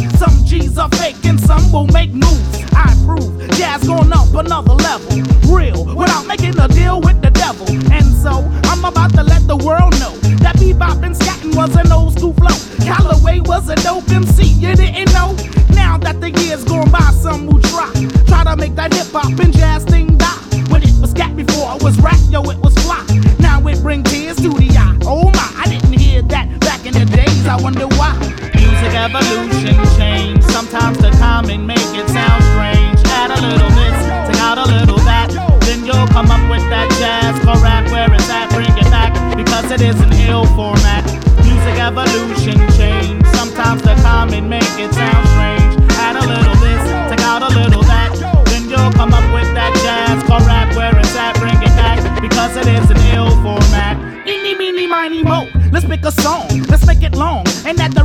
Are 0.83 0.89
fake 0.97 1.23
and 1.23 1.39
some 1.39 1.71
will 1.71 1.87
make 1.87 2.11
moves. 2.11 2.61
I 2.75 2.93
prove 3.05 3.39
jazz 3.51 3.87
going 3.87 4.11
up 4.11 4.33
another 4.33 4.73
level. 4.73 5.23
Real, 5.47 5.85
without 5.95 6.27
making 6.27 6.59
a 6.59 6.67
deal 6.67 6.99
with 6.99 7.21
the 7.21 7.29
devil. 7.29 7.65
And 7.89 8.03
so, 8.03 8.43
I'm 8.65 8.83
about 8.83 9.13
to 9.13 9.23
let 9.23 9.47
the 9.47 9.55
world 9.55 9.97
know 10.01 10.11
that 10.43 10.57
bebop 10.57 11.01
and 11.01 11.15
scatting 11.15 11.55
was 11.55 11.73
an 11.77 11.89
old 11.89 12.17
school 12.17 12.33
flow. 12.33 12.57
Calloway 12.83 13.39
was 13.39 13.69
a 13.69 13.77
dope 13.77 14.09
MC, 14.11 14.43
you 14.43 14.75
didn't 14.75 15.13
know? 15.13 15.37
Now 15.69 15.97
that 15.99 16.19
the 16.19 16.31
years 16.31 16.65
gone 16.65 16.91
by, 16.91 17.11
some 17.11 17.45
will 17.45 17.61
try. 17.61 17.89
Try 18.27 18.43
to 18.43 18.57
make 18.57 18.75
that 18.75 18.93
hip 18.93 19.07
hop 19.13 19.39
and 19.39 19.53
jazz 19.53 19.85
thing 19.85 20.17
die. 20.17 20.35
When 20.67 20.83
it 20.83 20.91
was 20.99 21.11
scat 21.11 21.33
before 21.33 21.77
it 21.77 21.81
was 21.81 21.97
rap, 22.01 22.19
yo, 22.27 22.41
it 22.51 22.59
was 22.59 22.75
fly. 22.83 23.05
Now 23.39 23.65
it 23.67 23.81
bring 23.81 24.03
tears 24.03 24.35
to 24.35 24.49
the 24.49 24.69
eye. 24.77 24.97
Oh 25.03 25.31
my, 25.31 25.49
I 25.55 25.63
didn't 25.69 25.93
hear 25.93 26.23
that 26.23 26.59
back 26.59 26.85
in 26.85 26.91
the 26.91 27.05
days, 27.05 27.47
I 27.47 27.55
wonder 27.55 27.87
why. 27.87 28.19
Music 28.53 28.93
evolution 28.95 30.42
change. 30.73 30.81
Sometimes 30.81 30.97
the 30.97 31.11
common 31.19 31.67
make 31.67 31.93
it 31.93 32.07
sound 32.09 32.41
strange. 32.51 32.97
Add 33.13 33.31
a 33.31 33.39
little 33.41 33.69
this, 33.77 33.97
take 34.27 34.41
out 34.41 34.57
a 34.57 34.65
little 34.65 34.97
that. 35.05 35.29
Then 35.61 35.85
you'll 35.85 36.07
come 36.07 36.29
up 36.31 36.41
with 36.49 36.65
that 36.69 36.89
jazz 36.97 37.37
rap 37.61 37.85
where 37.91 38.11
it's 38.13 38.29
at. 38.29 38.49
Bring 38.49 38.73
it 38.77 38.89
back 38.89 39.13
because 39.37 39.69
it 39.71 39.81
is 39.81 39.99
an 40.01 40.11
ill 40.27 40.45
format. 40.57 41.05
Music 41.45 41.77
evolution 41.77 42.57
change. 42.73 43.21
Sometimes 43.37 43.81
the 43.83 43.95
common 44.01 44.49
make 44.49 44.73
it 44.81 44.93
sound 44.93 45.25
strange. 45.33 45.73
Add 46.01 46.17
a 46.17 46.25
little 46.25 46.57
this, 46.57 46.83
take 47.09 47.21
out 47.21 47.43
a 47.43 47.51
little 47.53 47.83
that. 47.83 48.11
Then 48.49 48.69
you'll 48.69 48.93
come 48.93 49.13
up 49.13 49.25
with 49.33 49.49
that 49.53 49.73
jazz 49.85 50.23
rap 50.47 50.75
where 50.75 50.97
it's 50.97 51.15
at. 51.15 51.37
Bring 51.37 51.59
it 51.61 51.73
back 51.77 52.01
because 52.21 52.57
it 52.57 52.67
is 52.67 52.89
an 52.89 52.97
ill 53.13 53.29
format. 53.43 53.95
Eeny, 54.27 54.55
meeny, 54.55 54.87
miny, 54.87 55.23
mo. 55.23 55.47
Let's 55.71 55.85
pick 55.85 56.05
a 56.05 56.11
song. 56.11 56.47
Let's 56.69 56.85
make 56.85 57.03
it 57.03 57.13
long. 57.15 57.45
And 57.65 57.79
add 57.79 57.93
the 57.93 58.02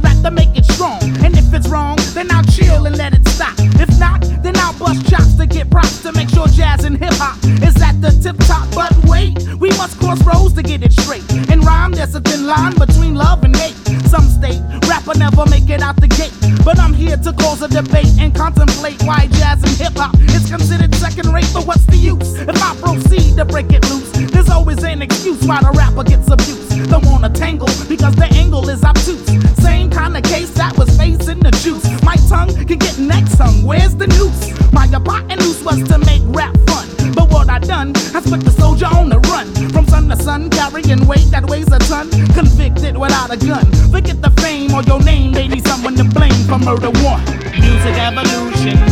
to 6.12 6.18
make 6.18 6.30
sure 6.30 6.46
jazz 6.48 6.84
and 6.84 6.96
hip 6.96 7.12
hop 7.14 7.36
is 7.62 7.76
at 7.82 8.00
the 8.00 8.10
tip 8.22 8.36
top. 8.46 8.66
But 8.74 8.92
wait, 9.04 9.36
we 9.60 9.68
must 9.76 9.98
cross 9.98 10.20
roads 10.24 10.54
to 10.54 10.62
get 10.62 10.82
it 10.82 10.92
straight. 10.92 11.24
In 11.52 11.60
rhyme, 11.60 11.92
there's 11.92 12.14
a 12.14 12.20
thin 12.20 12.46
line 12.46 12.74
between 12.74 13.14
love 13.14 13.44
and 13.44 13.54
hate. 13.54 13.76
Some 14.08 14.24
state 14.24 14.60
rapper 14.88 15.18
never 15.18 15.44
make 15.46 15.68
it 15.68 15.82
out 15.82 15.96
the 15.96 16.08
gate, 16.08 16.32
but 16.64 16.78
I'm 16.78 16.94
here 16.94 17.16
to 17.16 17.32
cause 17.32 17.60
a 17.62 17.68
debate 17.68 18.12
and 18.18 18.34
contemplate 18.34 19.02
why 19.02 19.28
jazz 19.32 19.62
and 19.62 19.76
hip 19.76 19.96
hop 19.96 20.14
is 20.32 20.48
considered 20.48 20.94
second 20.94 21.32
rate. 21.32 21.50
But 21.52 21.66
what's 21.66 21.84
the 21.84 21.96
use 21.96 22.34
if 22.40 22.56
I 22.62 22.74
proceed 22.76 23.36
to 23.36 23.44
break 23.44 23.70
it 23.70 23.84
loose? 23.90 24.10
There's 24.32 24.48
always 24.48 24.82
an 24.84 25.02
excuse 25.02 25.44
why 25.44 25.60
the 25.60 25.72
rapper 25.72 26.04
gets 26.04 26.30
abused. 26.30 26.88
Don't 26.90 27.04
wanna 27.04 27.28
tangle 27.28 27.68
because 27.88 28.14
the 28.14 28.28
angle 28.32 28.66
is 28.70 28.82
obtuse. 28.82 29.28
Same 29.60 29.90
kind 29.90 30.16
of 30.16 30.22
case 30.22 30.50
that 30.52 30.76
was 30.78 30.88
facing 30.96 31.40
the 31.40 31.50
juice. 31.62 31.84
My 32.02 32.16
tongue 32.28 32.54
can 32.66 32.78
get 32.78 32.98
next 32.98 33.36
tongue. 33.36 33.62
Where's 33.64 33.94
the 33.94 34.06
noose? 34.06 34.72
My 34.72 34.86
hypotenuse 34.86 35.47
was 35.68 35.86
to 35.88 35.98
make 35.98 36.22
rap 36.28 36.56
fun. 36.66 36.88
But 37.12 37.30
what 37.30 37.50
I 37.50 37.58
done 37.58 37.94
has 38.14 38.24
put 38.30 38.40
the 38.40 38.50
soldier 38.50 38.86
on 38.86 39.10
the 39.10 39.18
run. 39.32 39.46
From 39.70 39.86
sun 39.86 40.08
to 40.08 40.16
sun, 40.16 40.48
carrying 40.48 41.06
weight 41.06 41.30
that 41.30 41.44
weighs 41.46 41.70
a 41.70 41.78
ton. 41.78 42.08
Convicted 42.32 42.96
without 42.96 43.30
a 43.30 43.36
gun. 43.36 43.66
Forget 43.92 44.22
the 44.22 44.30
fame 44.42 44.72
or 44.72 44.82
your 44.82 45.02
name, 45.02 45.32
need 45.32 45.66
someone 45.66 45.94
to 45.96 46.04
blame 46.04 46.40
for 46.48 46.58
murder 46.58 46.92
one. 47.04 47.24
Music 47.60 47.96
evolution 48.08 48.87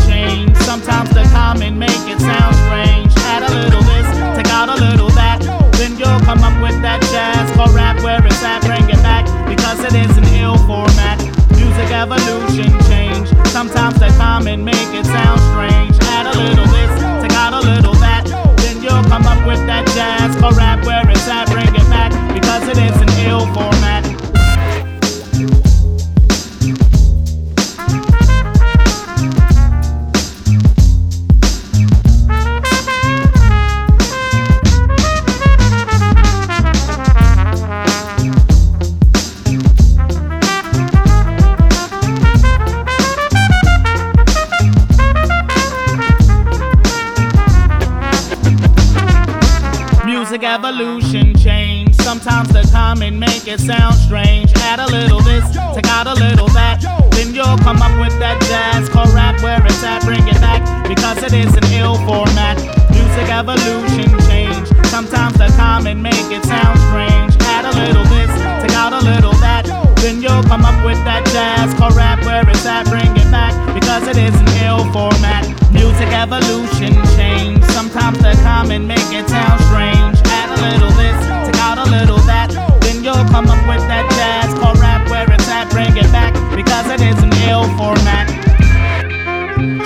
format. 74.96 75.44
Music 75.72 76.08
evolution 76.08 76.92
change. 77.16 77.62
Sometimes 77.76 78.16
the 78.18 78.32
common 78.42 78.86
make 78.86 79.10
it 79.12 79.28
sound 79.28 79.60
strange. 79.68 80.16
Add 80.38 80.48
a 80.56 80.58
little 80.66 80.92
this, 80.96 81.20
take 81.46 81.60
out 81.60 81.76
a 81.76 81.84
little 81.96 82.22
that. 82.24 82.48
Then 82.80 83.04
you'll 83.04 83.28
come 83.28 83.46
up 83.54 83.62
with 83.68 83.84
that 83.92 84.06
jazz 84.16 84.58
called 84.58 84.78
rap 84.78 85.02
where 85.10 85.30
it's 85.30 85.48
at. 85.48 85.68
Bring 85.70 85.94
it 85.96 86.10
back 86.16 86.32
because 86.56 86.86
it 86.88 87.02
is 87.02 87.18
an 87.22 87.32
ill 87.50 87.68
format. 87.76 88.26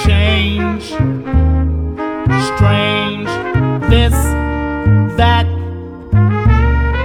Change, 0.07 0.85
strange, 2.55 3.31
this, 3.91 4.15
that, 5.19 5.47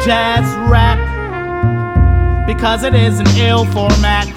jazz 0.06 0.46
rap 0.70 1.00
because 2.46 2.84
it 2.84 2.94
is 2.94 3.20
an 3.20 3.28
ill 3.38 3.66
format. 3.66 4.35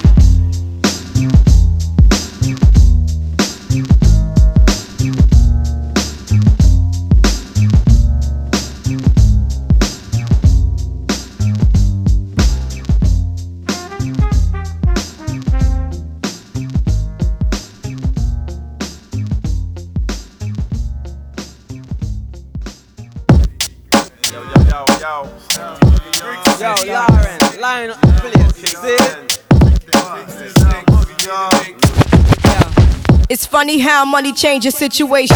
Funny 33.59 33.79
how 33.79 34.05
money 34.05 34.31
changes 34.31 34.73
situation. 34.73 35.35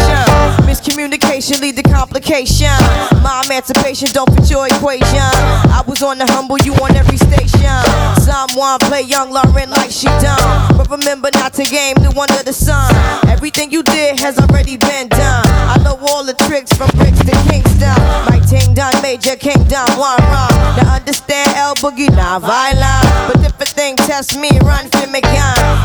Miscommunication 0.64 1.60
lead 1.60 1.76
to 1.76 1.82
complication. 1.82 2.72
My 3.20 3.42
emancipation 3.44 4.08
don't 4.12 4.32
fit 4.32 4.50
your 4.50 4.66
equation. 4.66 5.28
I 5.68 5.84
was 5.86 6.02
on 6.02 6.16
the 6.16 6.24
humble, 6.32 6.56
you 6.64 6.72
on 6.80 6.96
every 6.96 7.18
station. 7.18 7.76
Someone 8.24 8.78
play 8.88 9.02
young 9.02 9.28
Lauryn 9.30 9.68
like 9.68 9.90
she 9.90 10.06
done. 10.24 10.40
But 10.74 10.88
remember 10.88 11.28
not 11.34 11.52
to 11.60 11.64
game 11.64 11.96
the 12.00 12.12
one 12.16 12.30
of 12.32 12.46
the 12.46 12.54
sun. 12.54 12.88
Everything 13.28 13.70
you 13.70 13.82
did 13.82 14.18
has 14.20 14.38
already 14.38 14.78
been 14.78 15.08
done. 15.08 15.44
I 15.68 15.76
know 15.84 16.00
all 16.08 16.24
the 16.24 16.32
tricks 16.48 16.72
from 16.72 16.88
bricks 16.96 17.20
to 17.28 17.36
Kingston. 17.52 17.92
My 18.32 18.40
ting 18.48 18.72
done, 18.72 18.96
Major 19.02 19.36
Kingdom, 19.36 19.84
one 20.00 20.16
wrong. 20.32 20.56
Now 20.80 20.96
understand 20.96 21.52
L-Boogie, 21.60 22.08
not 22.16 22.40
violent. 22.40 23.04
But 23.28 23.44
if 23.44 23.60
a 23.60 23.66
thing 23.66 23.96
test 23.96 24.40
me, 24.40 24.48
run 24.64 24.88
for 24.88 25.12
me 25.12 25.20
gun. 25.20 25.84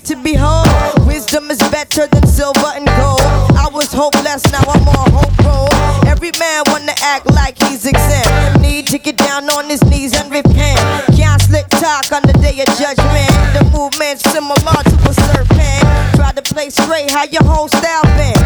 sight 0.00 0.16
to 0.16 0.22
behold. 0.22 0.66
Wisdom 1.06 1.50
is 1.50 1.58
better 1.70 2.06
than 2.06 2.26
silver 2.26 2.72
and 2.74 2.86
gold. 2.86 3.20
I 3.56 3.68
was 3.72 3.92
hopeless, 3.92 4.44
now 4.52 4.62
I'm 4.66 4.88
on 4.88 5.10
hope. 5.12 6.06
Every 6.06 6.32
man 6.38 6.62
wanna 6.66 6.94
act 7.02 7.26
like 7.30 7.56
he's 7.62 7.86
exempt. 7.86 8.60
Need 8.60 8.86
to 8.88 8.98
get 8.98 9.16
down 9.16 9.48
on 9.50 9.68
his 9.68 9.82
knees 9.84 10.14
and 10.18 10.30
repent. 10.30 10.80
Can't 11.16 11.40
slick 11.42 11.68
talk 11.68 12.12
on 12.12 12.22
the 12.22 12.34
day 12.34 12.60
of 12.60 12.68
judgment. 12.78 13.30
The 13.54 13.64
movement's 13.72 14.22
similar 14.30 14.82
to 14.84 14.96
a 15.08 15.14
serpent. 15.14 16.14
Try 16.16 16.32
to 16.32 16.42
play 16.42 16.70
straight, 16.70 17.10
how 17.10 17.24
your 17.24 17.44
whole 17.44 17.68
style 17.68 18.04
been. 18.16 18.36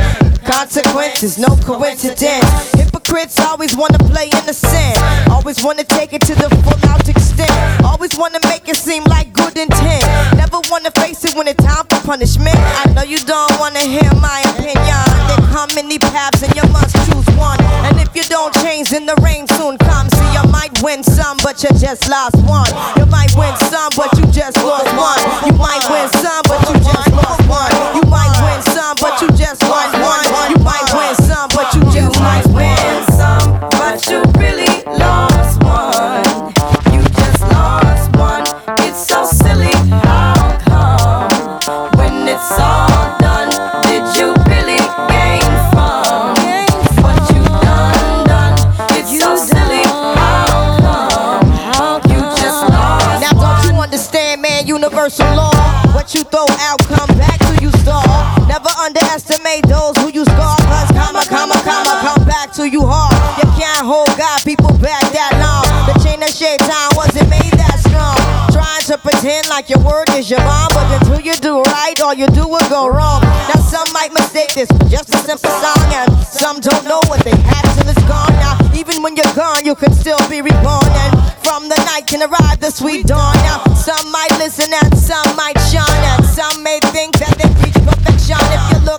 Consequences, 0.45 1.39
no 1.39 1.57
coincidence. 1.65 2.73
Hypocrites 2.73 3.41
always 3.41 3.77
wanna 3.77 3.99
play 3.99 4.29
innocent. 4.43 4.99
Always 5.31 5.63
wanna 5.63 5.85
take 5.85 6.13
it 6.13 6.23
to 6.23 6.35
the 6.35 6.49
full 6.63 6.91
out 6.91 7.09
extent. 7.09 7.85
Always 7.85 8.17
wanna 8.17 8.41
make 8.45 8.69
it 8.69 8.77
seem 8.77 9.05
like 9.05 9.33
good 9.33 9.57
intent. 9.57 9.74
When 11.35 11.49
it's 11.49 11.63
time 11.63 11.85
for 11.91 11.99
punishment. 12.07 12.55
I 12.55 12.93
know 12.95 13.03
you 13.03 13.19
don't 13.19 13.59
wanna 13.59 13.81
hear 13.81 14.07
my 14.23 14.41
opinion. 14.55 15.03
There 15.27 15.43
come 15.51 15.69
many 15.75 15.99
paths 15.99 16.43
and 16.43 16.55
you 16.55 16.63
must 16.71 16.95
choose 17.07 17.27
one. 17.37 17.61
And 17.87 17.99
if 18.01 18.15
you 18.15 18.23
don't 18.25 18.55
change, 18.63 18.91
then 18.91 19.07
the 19.07 19.17
rain 19.17 19.47
soon 19.59 19.77
comes. 19.79 20.15
See, 20.15 20.31
you 20.33 20.45
might 20.51 20.75
win 20.83 21.03
some, 21.03 21.37
but 21.43 21.63
you 21.63 21.71
just 21.79 22.09
lost 22.09 22.37
one. 22.47 22.71
You 22.97 23.07
might 23.07 23.35
win 23.37 23.55
some, 23.67 23.91
but 23.97 24.14
underestimate 59.25 59.67
those 59.67 59.97
who 59.99 60.13
you 60.13 60.25
scar. 60.25 60.57
Cause 60.57 60.91
comma, 60.93 61.25
comma, 61.29 61.55
comma, 61.65 62.01
come 62.03 62.27
back 62.27 62.53
to 62.55 62.69
you 62.69 62.83
hard. 62.85 63.15
You 63.39 63.49
can't 63.59 63.85
hold 63.87 64.09
God, 64.19 64.43
people 64.45 64.73
back 64.79 65.03
that 65.13 65.33
long. 65.41 65.65
The 65.89 65.97
chain 66.05 66.23
of 66.23 66.29
shaitan 66.29 66.89
wasn't 66.97 67.29
made 67.31 67.53
that 67.57 67.81
strong. 67.81 68.17
Trying 68.53 68.85
to 68.93 68.99
pretend 68.99 69.49
like 69.49 69.69
your 69.71 69.81
word 69.81 70.09
is 70.15 70.31
your 70.31 70.41
bond, 70.41 70.73
but 70.75 70.87
until 71.01 71.21
you 71.21 71.35
do 71.37 71.63
right, 71.63 71.99
all 72.01 72.15
you 72.15 72.27
do 72.29 72.47
will 72.47 72.69
go 72.69 72.89
wrong. 72.89 73.23
Now 73.23 73.61
some 73.61 73.89
might 73.93 74.13
mistake 74.13 74.55
this 74.55 74.69
just 74.89 75.13
a 75.15 75.19
simple 75.19 75.51
song, 75.51 75.89
and 75.95 76.09
some 76.27 76.61
don't 76.61 76.85
know 76.85 77.01
what 77.09 77.25
they 77.25 77.37
have 77.37 77.67
till 77.77 77.89
it's 77.89 78.05
gone. 78.05 78.33
Now 78.41 78.59
even 78.75 79.03
when 79.03 79.17
you're 79.17 79.35
gone, 79.35 79.65
you 79.65 79.75
can 79.75 79.93
still 79.93 80.21
be 80.29 80.43
reborn, 80.43 80.91
and 81.09 81.13
from 81.43 81.69
the 81.69 81.79
night 81.89 82.07
can 82.07 82.23
arrive 82.23 82.61
the 82.61 82.71
sweet 82.71 83.07
dawn. 83.07 83.35
Now 83.49 83.63
some 83.75 84.11
might 84.13 84.33
listen 84.39 84.69
and 84.73 84.97
some 84.97 85.29
might 85.37 85.59
shine, 85.73 86.03
and 86.17 86.25
some 86.25 86.63
may 86.63 86.81
think 86.93 87.17
that 87.19 87.34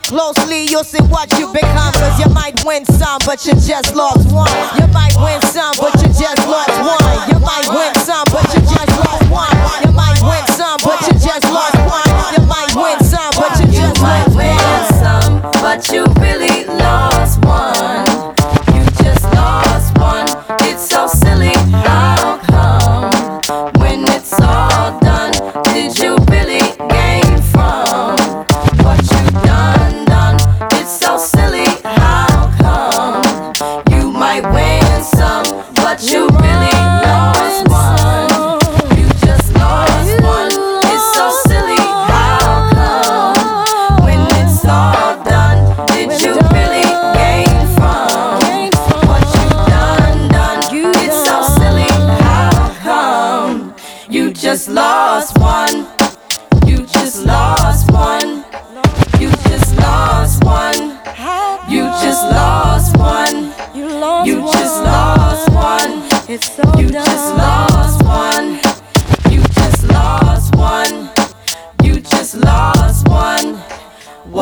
closely, 0.09 0.65
you'll 0.69 0.83
see 0.83 1.01
what 1.09 1.31
you 1.39 1.51
become. 1.51 1.93
Cause 1.93 2.19
you 2.19 2.29
might 2.33 2.63
win 2.65 2.85
some, 2.85 3.19
but 3.25 3.45
you 3.45 3.53
just 3.53 3.95
lost 3.95 4.31
one. 4.31 4.49
You 4.77 4.87
might 4.93 5.15
win 5.17 5.41
some, 5.49 5.73
but 5.79 5.93
you 6.01 6.09
just 6.13 6.41
lost 6.47 6.75
one. 6.81 7.29
You 7.29 7.39
might 7.39 7.67
win 7.69 7.93
some, 8.05 8.25
but 8.31 8.45
you 8.53 8.61
just 8.61 8.91
lost 9.01 9.25
one. 9.29 9.55
You 9.85 9.91
might 9.91 10.19
win 10.21 10.45
some, 10.53 10.77
but 10.83 11.01
you 11.07 11.13
just 11.17 11.45
lost 11.49 11.77
one. 11.89 12.09
You 12.37 12.45
might 12.45 12.71
win 12.75 12.99
some, 13.03 13.31
but 13.35 13.51
you 13.59 13.67
just 13.71 14.01
might 14.01 14.25
lost 14.27 14.35
win 14.37 14.55
one. 14.57 14.93
some, 15.01 15.41
but 15.61 15.81
you 15.89 16.14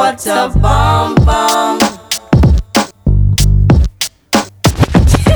What 0.03 0.27
a 0.27 0.51
bomb 0.59 1.15
bomb. 1.15 1.79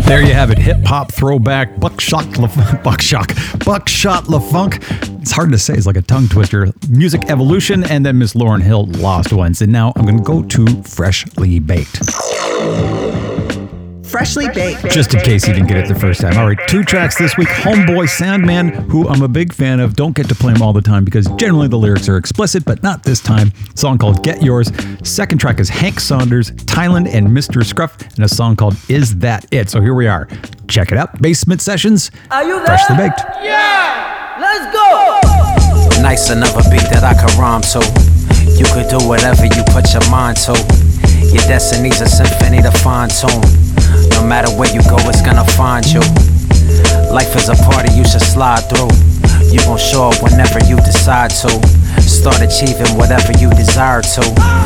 There 0.04 0.22
you 0.22 0.34
have 0.34 0.52
it, 0.52 0.58
hip 0.58 0.84
hop 0.84 1.14
throwback, 1.14 1.80
buckshot, 1.80 2.38
Le- 2.38 2.50
buckshot, 2.84 3.34
Buckshot 3.64 4.26
LeFonque. 4.26 4.84
It's 5.22 5.32
hard 5.32 5.54
to 5.54 5.58
say; 5.58 5.74
it's 5.74 5.88
like 5.88 5.96
a 5.96 6.02
tongue 6.02 6.28
twister. 6.28 6.74
Music 6.90 7.32
evolution, 7.32 7.86
and 7.86 8.06
then 8.06 8.18
Miss 8.18 8.34
Lauryn 8.34 8.62
Hill, 8.62 8.88
Lost 8.88 9.32
Ones. 9.32 9.62
And 9.62 9.72
now 9.72 9.94
I'm 9.96 10.06
to 10.06 10.22
go 10.22 10.44
to 10.44 10.84
Freshly 10.84 11.60
Baked. 11.60 12.02
Freshly 14.10 14.48
baked. 14.50 14.90
Just 14.92 15.14
in 15.14 15.20
case 15.20 15.48
you 15.48 15.54
didn't 15.54 15.68
get 15.68 15.78
it 15.78 15.88
the 15.88 16.00
first 16.00 16.22
time. 16.22 16.38
All 16.38 16.48
right, 16.48 16.58
two 16.68 16.84
tracks 16.84 17.18
this 17.18 17.36
week. 17.38 17.50
Homeboy 17.50 18.08
Sandman, 18.08 18.70
who 18.90 19.08
I'm 19.08 19.22
a 19.22 19.28
big 19.28 19.54
fan 19.54 19.80
of. 19.80 19.96
Don't 19.96 20.16
get 20.16 20.30
to 20.30 20.36
play 20.36 20.54
him 20.54 20.62
all 20.62 20.72
the 20.74 20.82
time 20.82 21.04
because 21.04 21.28
generally 21.32 21.68
the 21.68 21.78
lyrics 21.78 22.08
are 22.08 22.18
explicit, 22.18 22.64
but 22.66 22.82
not 22.84 23.04
this 23.04 23.20
time. 23.20 23.52
song 23.76 23.98
called 23.98 24.24
Get 24.24 24.42
Yours. 24.42 24.72
Second 25.04 25.40
track 25.40 25.60
is 25.60 25.68
Hank 25.70 26.00
Saunders, 26.00 26.52
Thailand, 26.52 27.14
and 27.14 27.28
Mr. 27.28 27.66
Scruff, 27.66 28.00
and 28.16 28.24
a 28.24 28.30
song 28.30 28.56
called 28.56 28.78
Is 28.88 29.18
That 29.18 29.46
It? 29.52 29.70
So 29.70 29.82
here 29.82 29.94
we 29.94 30.08
are. 30.08 30.28
Check 30.68 30.92
it 30.92 30.98
out. 30.98 31.22
Basement 31.22 31.62
Sessions. 31.62 32.10
Are 32.32 32.44
you 32.44 32.58
there? 32.58 32.66
Freshly 32.66 32.96
Baked. 32.98 33.22
Yeah! 33.44 34.38
Let's 34.40 34.74
go! 34.74 36.02
Nice 36.02 36.30
another 36.30 36.62
beat 36.70 36.88
that 36.92 37.04
I 37.04 37.14
can 37.14 37.38
rhyme 37.40 37.62
to. 37.74 37.80
You 38.58 38.66
could 38.74 38.88
do 38.88 39.06
whatever 39.08 39.46
you 39.46 39.64
put 39.68 39.92
your 39.94 40.08
mind 40.10 40.38
to. 40.38 40.54
Your 41.28 41.44
destiny's 41.46 42.00
a 42.02 42.08
symphony 42.08 42.62
to 42.62 42.72
fine 42.72 43.10
tune. 43.10 43.42
No 44.18 44.26
matter 44.26 44.50
where 44.58 44.68
you 44.74 44.82
go, 44.90 44.98
it's 45.06 45.22
gonna 45.22 45.46
find 45.46 45.86
you. 45.86 46.02
Life 47.14 47.36
is 47.36 47.50
a 47.50 47.56
party 47.70 47.94
you 47.94 48.04
should 48.04 48.22
slide 48.22 48.62
through. 48.68 48.90
You 49.54 49.60
gon' 49.60 49.78
show 49.78 50.10
up 50.10 50.22
whenever 50.24 50.58
you 50.66 50.76
decide 50.78 51.30
to. 51.46 51.50
Start 52.02 52.42
achieving 52.42 52.98
whatever 52.98 53.32
you 53.38 53.50
desire 53.52 54.02
to. 54.02 54.24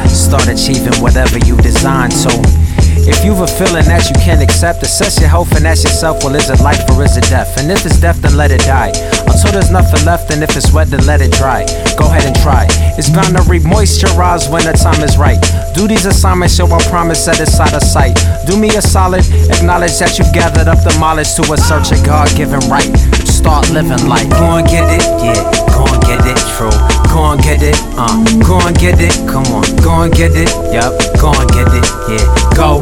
Start 0.08 0.48
achieving 0.48 0.96
whatever 1.02 1.38
you 1.40 1.58
design 1.58 2.10
to. 2.24 2.61
If 3.04 3.26
you've 3.26 3.42
a 3.42 3.48
feeling 3.48 3.86
that 3.86 4.10
you 4.10 4.16
can't 4.22 4.42
accept, 4.42 4.84
assess 4.84 5.20
your 5.20 5.30
health 5.30 5.56
and 5.56 5.66
ask 5.66 5.84
yourself, 5.84 6.24
well, 6.24 6.36
is 6.36 6.50
it 6.50 6.62
life 6.62 6.86
or 6.90 7.04
is 7.04 7.18
it 7.18 7.26
death? 7.30 7.58
And 7.58 7.72
if 7.72 7.86
it's 7.86 8.00
death, 8.00 8.22
then 8.22 8.38
let 8.38 8.52
it 8.52 8.62
die. 8.62 8.94
Until 9.26 9.52
there's 9.52 9.72
nothing 9.72 10.06
left, 10.06 10.32
and 10.32 10.44
if 10.44 10.56
it's 10.56 10.72
wet, 10.72 10.90
then 10.90 11.06
let 11.06 11.22
it 11.22 11.32
dry. 11.32 11.66
Go 11.98 12.06
ahead 12.06 12.26
and 12.26 12.36
try. 12.38 12.68
It's 12.98 13.10
bound 13.10 13.36
to 13.38 13.44
re-moisturize 13.50 14.52
when 14.52 14.66
the 14.66 14.74
time 14.74 15.02
is 15.04 15.18
right. 15.18 15.42
Do 15.74 15.88
these 15.88 16.06
assignments, 16.06 16.56
show 16.56 16.68
I 16.68 16.80
promise 16.90 17.24
set 17.24 17.40
aside 17.40 17.74
a 17.74 17.82
sight. 17.82 18.16
Do 18.46 18.58
me 18.58 18.70
a 18.76 18.82
solid, 18.82 19.26
acknowledge 19.50 19.98
that 19.98 20.20
you've 20.20 20.34
gathered 20.34 20.68
up 20.68 20.84
the 20.84 20.96
mileage 21.00 21.34
to 21.36 21.44
a 21.54 21.58
search 21.58 21.92
a 21.92 21.98
God-given 22.06 22.70
right. 22.70 22.92
Start 23.26 23.70
living 23.72 24.08
life. 24.08 24.30
Go 24.30 24.60
and 24.60 24.68
get 24.68 24.86
it, 24.92 25.04
yeah. 25.24 25.42
Go 25.74 25.86
and 25.90 26.02
get 26.04 26.22
it, 26.26 26.38
true. 26.58 26.91
Go 27.12 27.32
and 27.32 27.42
get 27.44 27.62
it, 27.62 27.76
uh. 28.00 28.24
Go 28.48 28.60
and 28.66 28.78
get 28.80 29.00
it, 29.00 29.14
come 29.28 29.46
on. 29.52 29.64
Go 29.84 30.04
and 30.04 30.14
get 30.14 30.32
it, 30.32 30.50
yup. 30.74 30.96
Go 31.20 31.32
and 31.36 31.50
get 31.52 31.68
it, 31.68 31.86
yeah. 32.08 32.24
Go 32.56 32.82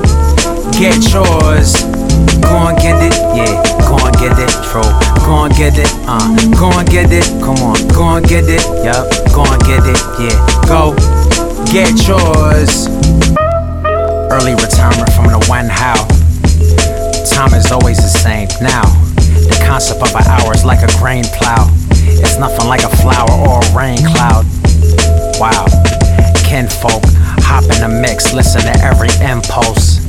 get 0.78 1.02
yours. 1.12 1.74
Go 2.46 2.70
and 2.70 2.78
get 2.78 3.02
it, 3.02 3.18
yeah. 3.34 3.58
Go 3.90 3.98
and 3.98 4.16
get 4.22 4.38
it, 4.38 4.54
true. 4.70 4.86
Go 5.26 5.46
and 5.46 5.54
get 5.56 5.78
it, 5.78 5.90
uh. 6.06 6.22
Go 6.58 6.70
and 6.78 6.88
get 6.90 7.12
it, 7.12 7.26
come 7.42 7.58
on. 7.66 7.76
Go 7.90 8.18
and 8.18 8.28
get 8.28 8.46
it, 8.46 8.62
yup. 8.86 9.10
Go 9.34 9.44
and 9.50 9.62
get 9.66 9.82
it, 9.86 10.00
yeah. 10.22 10.38
Go 10.70 10.94
get 11.74 11.94
yours. 12.08 12.88
Early 14.30 14.54
retirement 14.54 15.12
from 15.14 15.28
the 15.34 15.44
when 15.50 15.68
how. 15.68 16.06
Time 17.26 17.54
is 17.58 17.72
always 17.72 17.98
the 17.98 18.08
same 18.08 18.48
now. 18.62 18.86
The 19.50 19.58
concept 19.66 20.02
of 20.02 20.14
an 20.16 20.24
hour 20.28 20.54
is 20.54 20.64
like 20.64 20.82
a 20.82 20.92
grain 21.00 21.24
plow. 21.34 21.66
It's 22.20 22.38
nothing 22.38 22.68
like 22.68 22.84
a 22.84 22.92
flower 22.98 23.32
or 23.48 23.60
a 23.64 23.70
rain 23.76 24.00
cloud. 24.04 24.46
Wow. 25.40 25.66
Kinfolk, 26.44 27.04
hop 27.46 27.64
in 27.64 27.80
the 27.80 27.90
mix, 27.90 28.34
listen 28.34 28.62
to 28.62 28.76
every 28.82 29.10
impulse. 29.22 30.00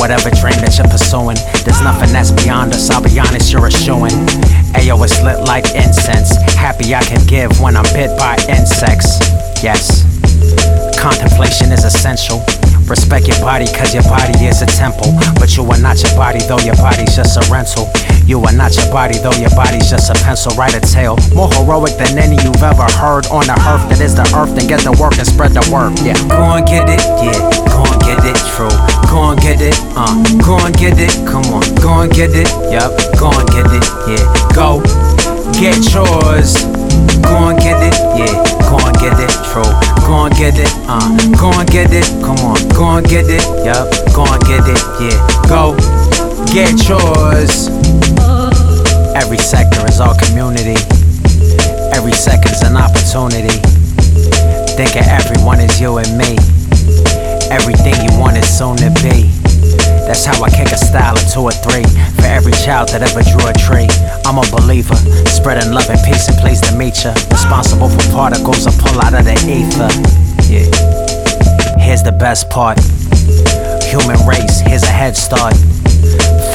Whatever 0.00 0.30
dream 0.30 0.56
that 0.64 0.74
you're 0.78 0.88
pursuing, 0.88 1.36
there's 1.64 1.82
nothing 1.82 2.12
that's 2.12 2.30
beyond 2.30 2.72
us. 2.72 2.90
I'll 2.90 3.02
be 3.02 3.18
honest, 3.18 3.52
you're 3.52 3.66
a 3.66 3.70
showing. 3.70 4.14
Ayo, 4.74 4.96
it's 5.04 5.20
lit 5.22 5.40
like 5.44 5.64
incense. 5.74 6.36
Happy 6.54 6.94
I 6.94 7.02
can 7.02 7.24
give 7.26 7.60
when 7.60 7.76
I'm 7.76 7.88
bit 7.92 8.16
by 8.18 8.36
insects. 8.48 9.18
Yes. 9.62 10.06
Contemplation 10.98 11.70
is 11.72 11.84
essential. 11.84 12.42
Respect 12.88 13.28
your 13.28 13.38
body, 13.40 13.66
cause 13.66 13.92
your 13.92 14.02
body 14.04 14.32
is 14.48 14.62
a 14.62 14.66
temple. 14.66 15.12
But 15.36 15.56
you 15.56 15.64
are 15.68 15.80
not 15.80 16.00
your 16.02 16.16
body, 16.16 16.40
though 16.48 16.58
your 16.64 16.76
body's 16.76 17.14
just 17.14 17.36
a 17.36 17.44
rental. 17.52 17.84
You 18.24 18.40
are 18.44 18.52
not 18.52 18.76
your 18.76 18.90
body, 18.90 19.18
though 19.18 19.36
your 19.36 19.52
body's 19.52 19.90
just 19.90 20.08
a 20.08 20.16
pencil. 20.24 20.56
Write 20.56 20.74
a 20.74 20.80
tale 20.80 21.16
more 21.34 21.52
heroic 21.52 21.96
than 21.96 22.16
any 22.16 22.36
you've 22.40 22.62
ever 22.62 22.88
heard 22.96 23.26
on 23.28 23.44
the 23.44 23.56
earth 23.68 23.88
that 23.92 24.00
is 24.00 24.14
the 24.16 24.24
earth. 24.32 24.56
Then 24.56 24.66
get 24.66 24.80
to 24.88 24.92
work 24.96 25.16
and 25.20 25.26
spread 25.26 25.52
the 25.52 25.64
word. 25.68 26.00
Yeah, 26.00 26.16
go 26.32 26.56
and 26.56 26.66
get 26.66 26.88
it, 26.88 27.04
yeah, 27.20 27.36
go 27.68 27.84
and 27.84 28.00
get 28.00 28.24
it, 28.24 28.36
true. 28.56 28.72
Go 29.12 29.32
and 29.32 29.40
get 29.40 29.60
it, 29.60 29.76
uh, 29.92 30.16
go 30.40 30.56
and 30.56 30.72
get 30.76 30.96
it, 30.96 31.12
come 31.28 31.44
on, 31.52 31.64
go 31.84 32.04
and 32.04 32.12
get 32.12 32.32
it, 32.32 32.48
yup, 32.72 32.92
go 33.20 33.28
and 33.32 33.48
get 33.52 33.68
it, 33.68 33.84
yeah, 34.08 34.24
go 34.56 34.80
get 35.60 35.76
yours. 35.92 36.64
Go 37.24 37.48
and 37.48 37.58
get 37.58 37.76
it, 37.82 37.94
yeah, 38.16 38.32
go 38.68 38.78
and 38.80 38.96
get 38.96 39.18
it, 39.20 39.32
true. 39.52 39.97
Go 40.08 40.24
and 40.24 40.34
get 40.34 40.54
it, 40.56 40.72
uh, 40.88 41.04
go 41.38 41.52
and 41.52 41.68
get 41.70 41.92
it, 41.92 42.08
come 42.24 42.38
on, 42.38 42.56
go 42.70 42.96
and 42.96 43.06
get 43.06 43.26
it, 43.28 43.44
yup, 43.62 43.92
go 44.16 44.24
and 44.24 44.42
get 44.48 44.64
it, 44.64 44.80
yeah, 44.98 45.20
go 45.46 45.76
get 46.48 46.88
yours. 46.88 47.68
Every 49.14 49.36
sector 49.36 49.84
is 49.86 50.00
our 50.00 50.16
community, 50.16 50.80
every 51.92 52.12
second's 52.12 52.62
an 52.62 52.76
opportunity. 52.78 53.60
Think 54.80 54.96
of 54.96 55.06
everyone 55.06 55.60
as 55.60 55.78
you 55.78 55.98
and 55.98 56.16
me. 56.16 56.38
Everything 57.50 57.94
you 58.00 58.18
want 58.18 58.38
is 58.38 58.48
soon 58.48 58.76
to 58.78 58.90
be. 59.02 59.37
That's 60.08 60.24
how 60.24 60.42
I 60.42 60.48
kick 60.48 60.72
a 60.72 60.80
style 60.80 61.12
of 61.12 61.28
two 61.28 61.44
or 61.44 61.52
three. 61.52 61.84
For 62.16 62.24
every 62.24 62.56
child 62.64 62.88
that 62.96 63.04
ever 63.04 63.20
drew 63.20 63.44
a 63.44 63.52
tree. 63.52 63.84
I'm 64.24 64.40
a 64.40 64.46
believer, 64.48 64.96
spreading 65.28 65.68
love 65.68 65.84
and 65.92 66.00
peace 66.00 66.32
and 66.32 66.36
pleased 66.40 66.64
to 66.64 66.72
meet 66.72 67.04
ya. 67.04 67.12
Responsible 67.28 67.92
for 67.92 68.00
particles 68.08 68.64
I 68.64 68.72
pull 68.80 68.96
out 69.04 69.12
of 69.12 69.28
the 69.28 69.36
ether. 69.44 69.92
Yeah. 70.48 70.64
here's 71.76 72.00
the 72.00 72.16
best 72.16 72.48
part. 72.48 72.80
Human 73.92 74.16
race, 74.24 74.64
here's 74.64 74.88
a 74.88 74.94
head 74.96 75.12
start. 75.12 75.52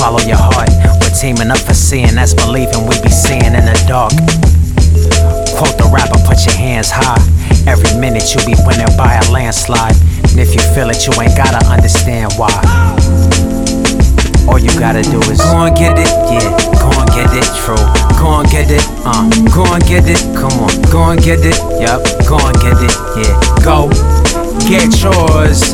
Follow 0.01 0.25
your 0.25 0.41
heart. 0.41 0.73
We're 0.97 1.13
teaming 1.13 1.53
up 1.53 1.61
for 1.61 1.77
seeing, 1.77 2.17
that's 2.17 2.33
believing 2.33 2.89
we 2.89 2.97
be 3.05 3.13
seeing 3.13 3.53
in 3.53 3.69
the 3.69 3.77
dark. 3.85 4.17
Quote 5.53 5.77
the 5.77 5.85
rapper, 5.93 6.17
put 6.25 6.41
your 6.49 6.57
hands 6.57 6.89
high. 6.89 7.21
Every 7.69 7.93
minute 8.01 8.33
you 8.33 8.41
be 8.49 8.57
winning 8.65 8.89
by 8.97 9.21
a 9.21 9.23
landslide. 9.29 9.93
And 10.33 10.41
if 10.41 10.57
you 10.57 10.61
feel 10.73 10.89
it, 10.89 11.05
you 11.05 11.13
ain't 11.21 11.37
gotta 11.37 11.61
understand 11.69 12.33
why. 12.33 12.49
All 14.47 14.59
you 14.59 14.69
gotta 14.79 15.01
do 15.01 15.19
is 15.31 15.39
go 15.39 15.65
and 15.65 15.75
get 15.75 15.97
it, 15.97 16.11
yeah. 16.29 16.51
Go 16.79 16.91
and 16.99 17.09
get 17.11 17.31
it, 17.31 17.47
true. 17.63 17.79
Go 18.19 18.39
and 18.39 18.49
get 18.49 18.69
it, 18.69 18.83
uh. 19.05 19.23
Go 19.55 19.63
and 19.73 19.83
get 19.85 20.03
it, 20.07 20.19
come 20.35 20.51
on. 20.59 20.69
Go 20.91 21.09
and 21.11 21.21
get 21.21 21.39
it, 21.43 21.57
yup. 21.79 22.03
Go 22.27 22.37
and 22.37 22.57
get 22.59 22.77
it, 22.83 22.93
yeah. 23.17 23.33
Go 23.63 23.89
get 24.67 24.91
yours. 25.01 25.73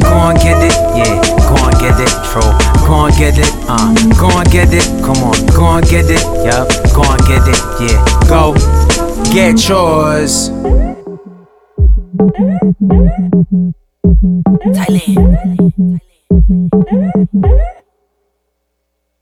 Go 0.00 0.14
and 0.30 0.38
get 0.38 0.62
it, 0.62 0.74
yeah. 0.94 1.20
Go 1.50 1.56
and 1.58 1.76
get 1.82 1.98
it, 1.98 2.12
true. 2.30 2.50
Go 2.86 3.06
and 3.06 3.14
get 3.16 3.38
it, 3.38 3.50
uh. 3.68 3.92
Go 4.18 4.30
and 4.38 4.50
get 4.50 4.72
it, 4.72 4.86
come 5.02 5.18
on. 5.24 5.34
Go 5.54 5.66
and 5.76 5.86
get 5.86 6.06
it, 6.08 6.22
yup. 6.46 6.68
Go 6.94 7.02
and 7.02 7.20
get 7.26 7.42
it, 7.46 7.60
yeah. 7.82 7.98
Go 8.28 8.54
get 9.34 9.68
yours. 9.68 10.50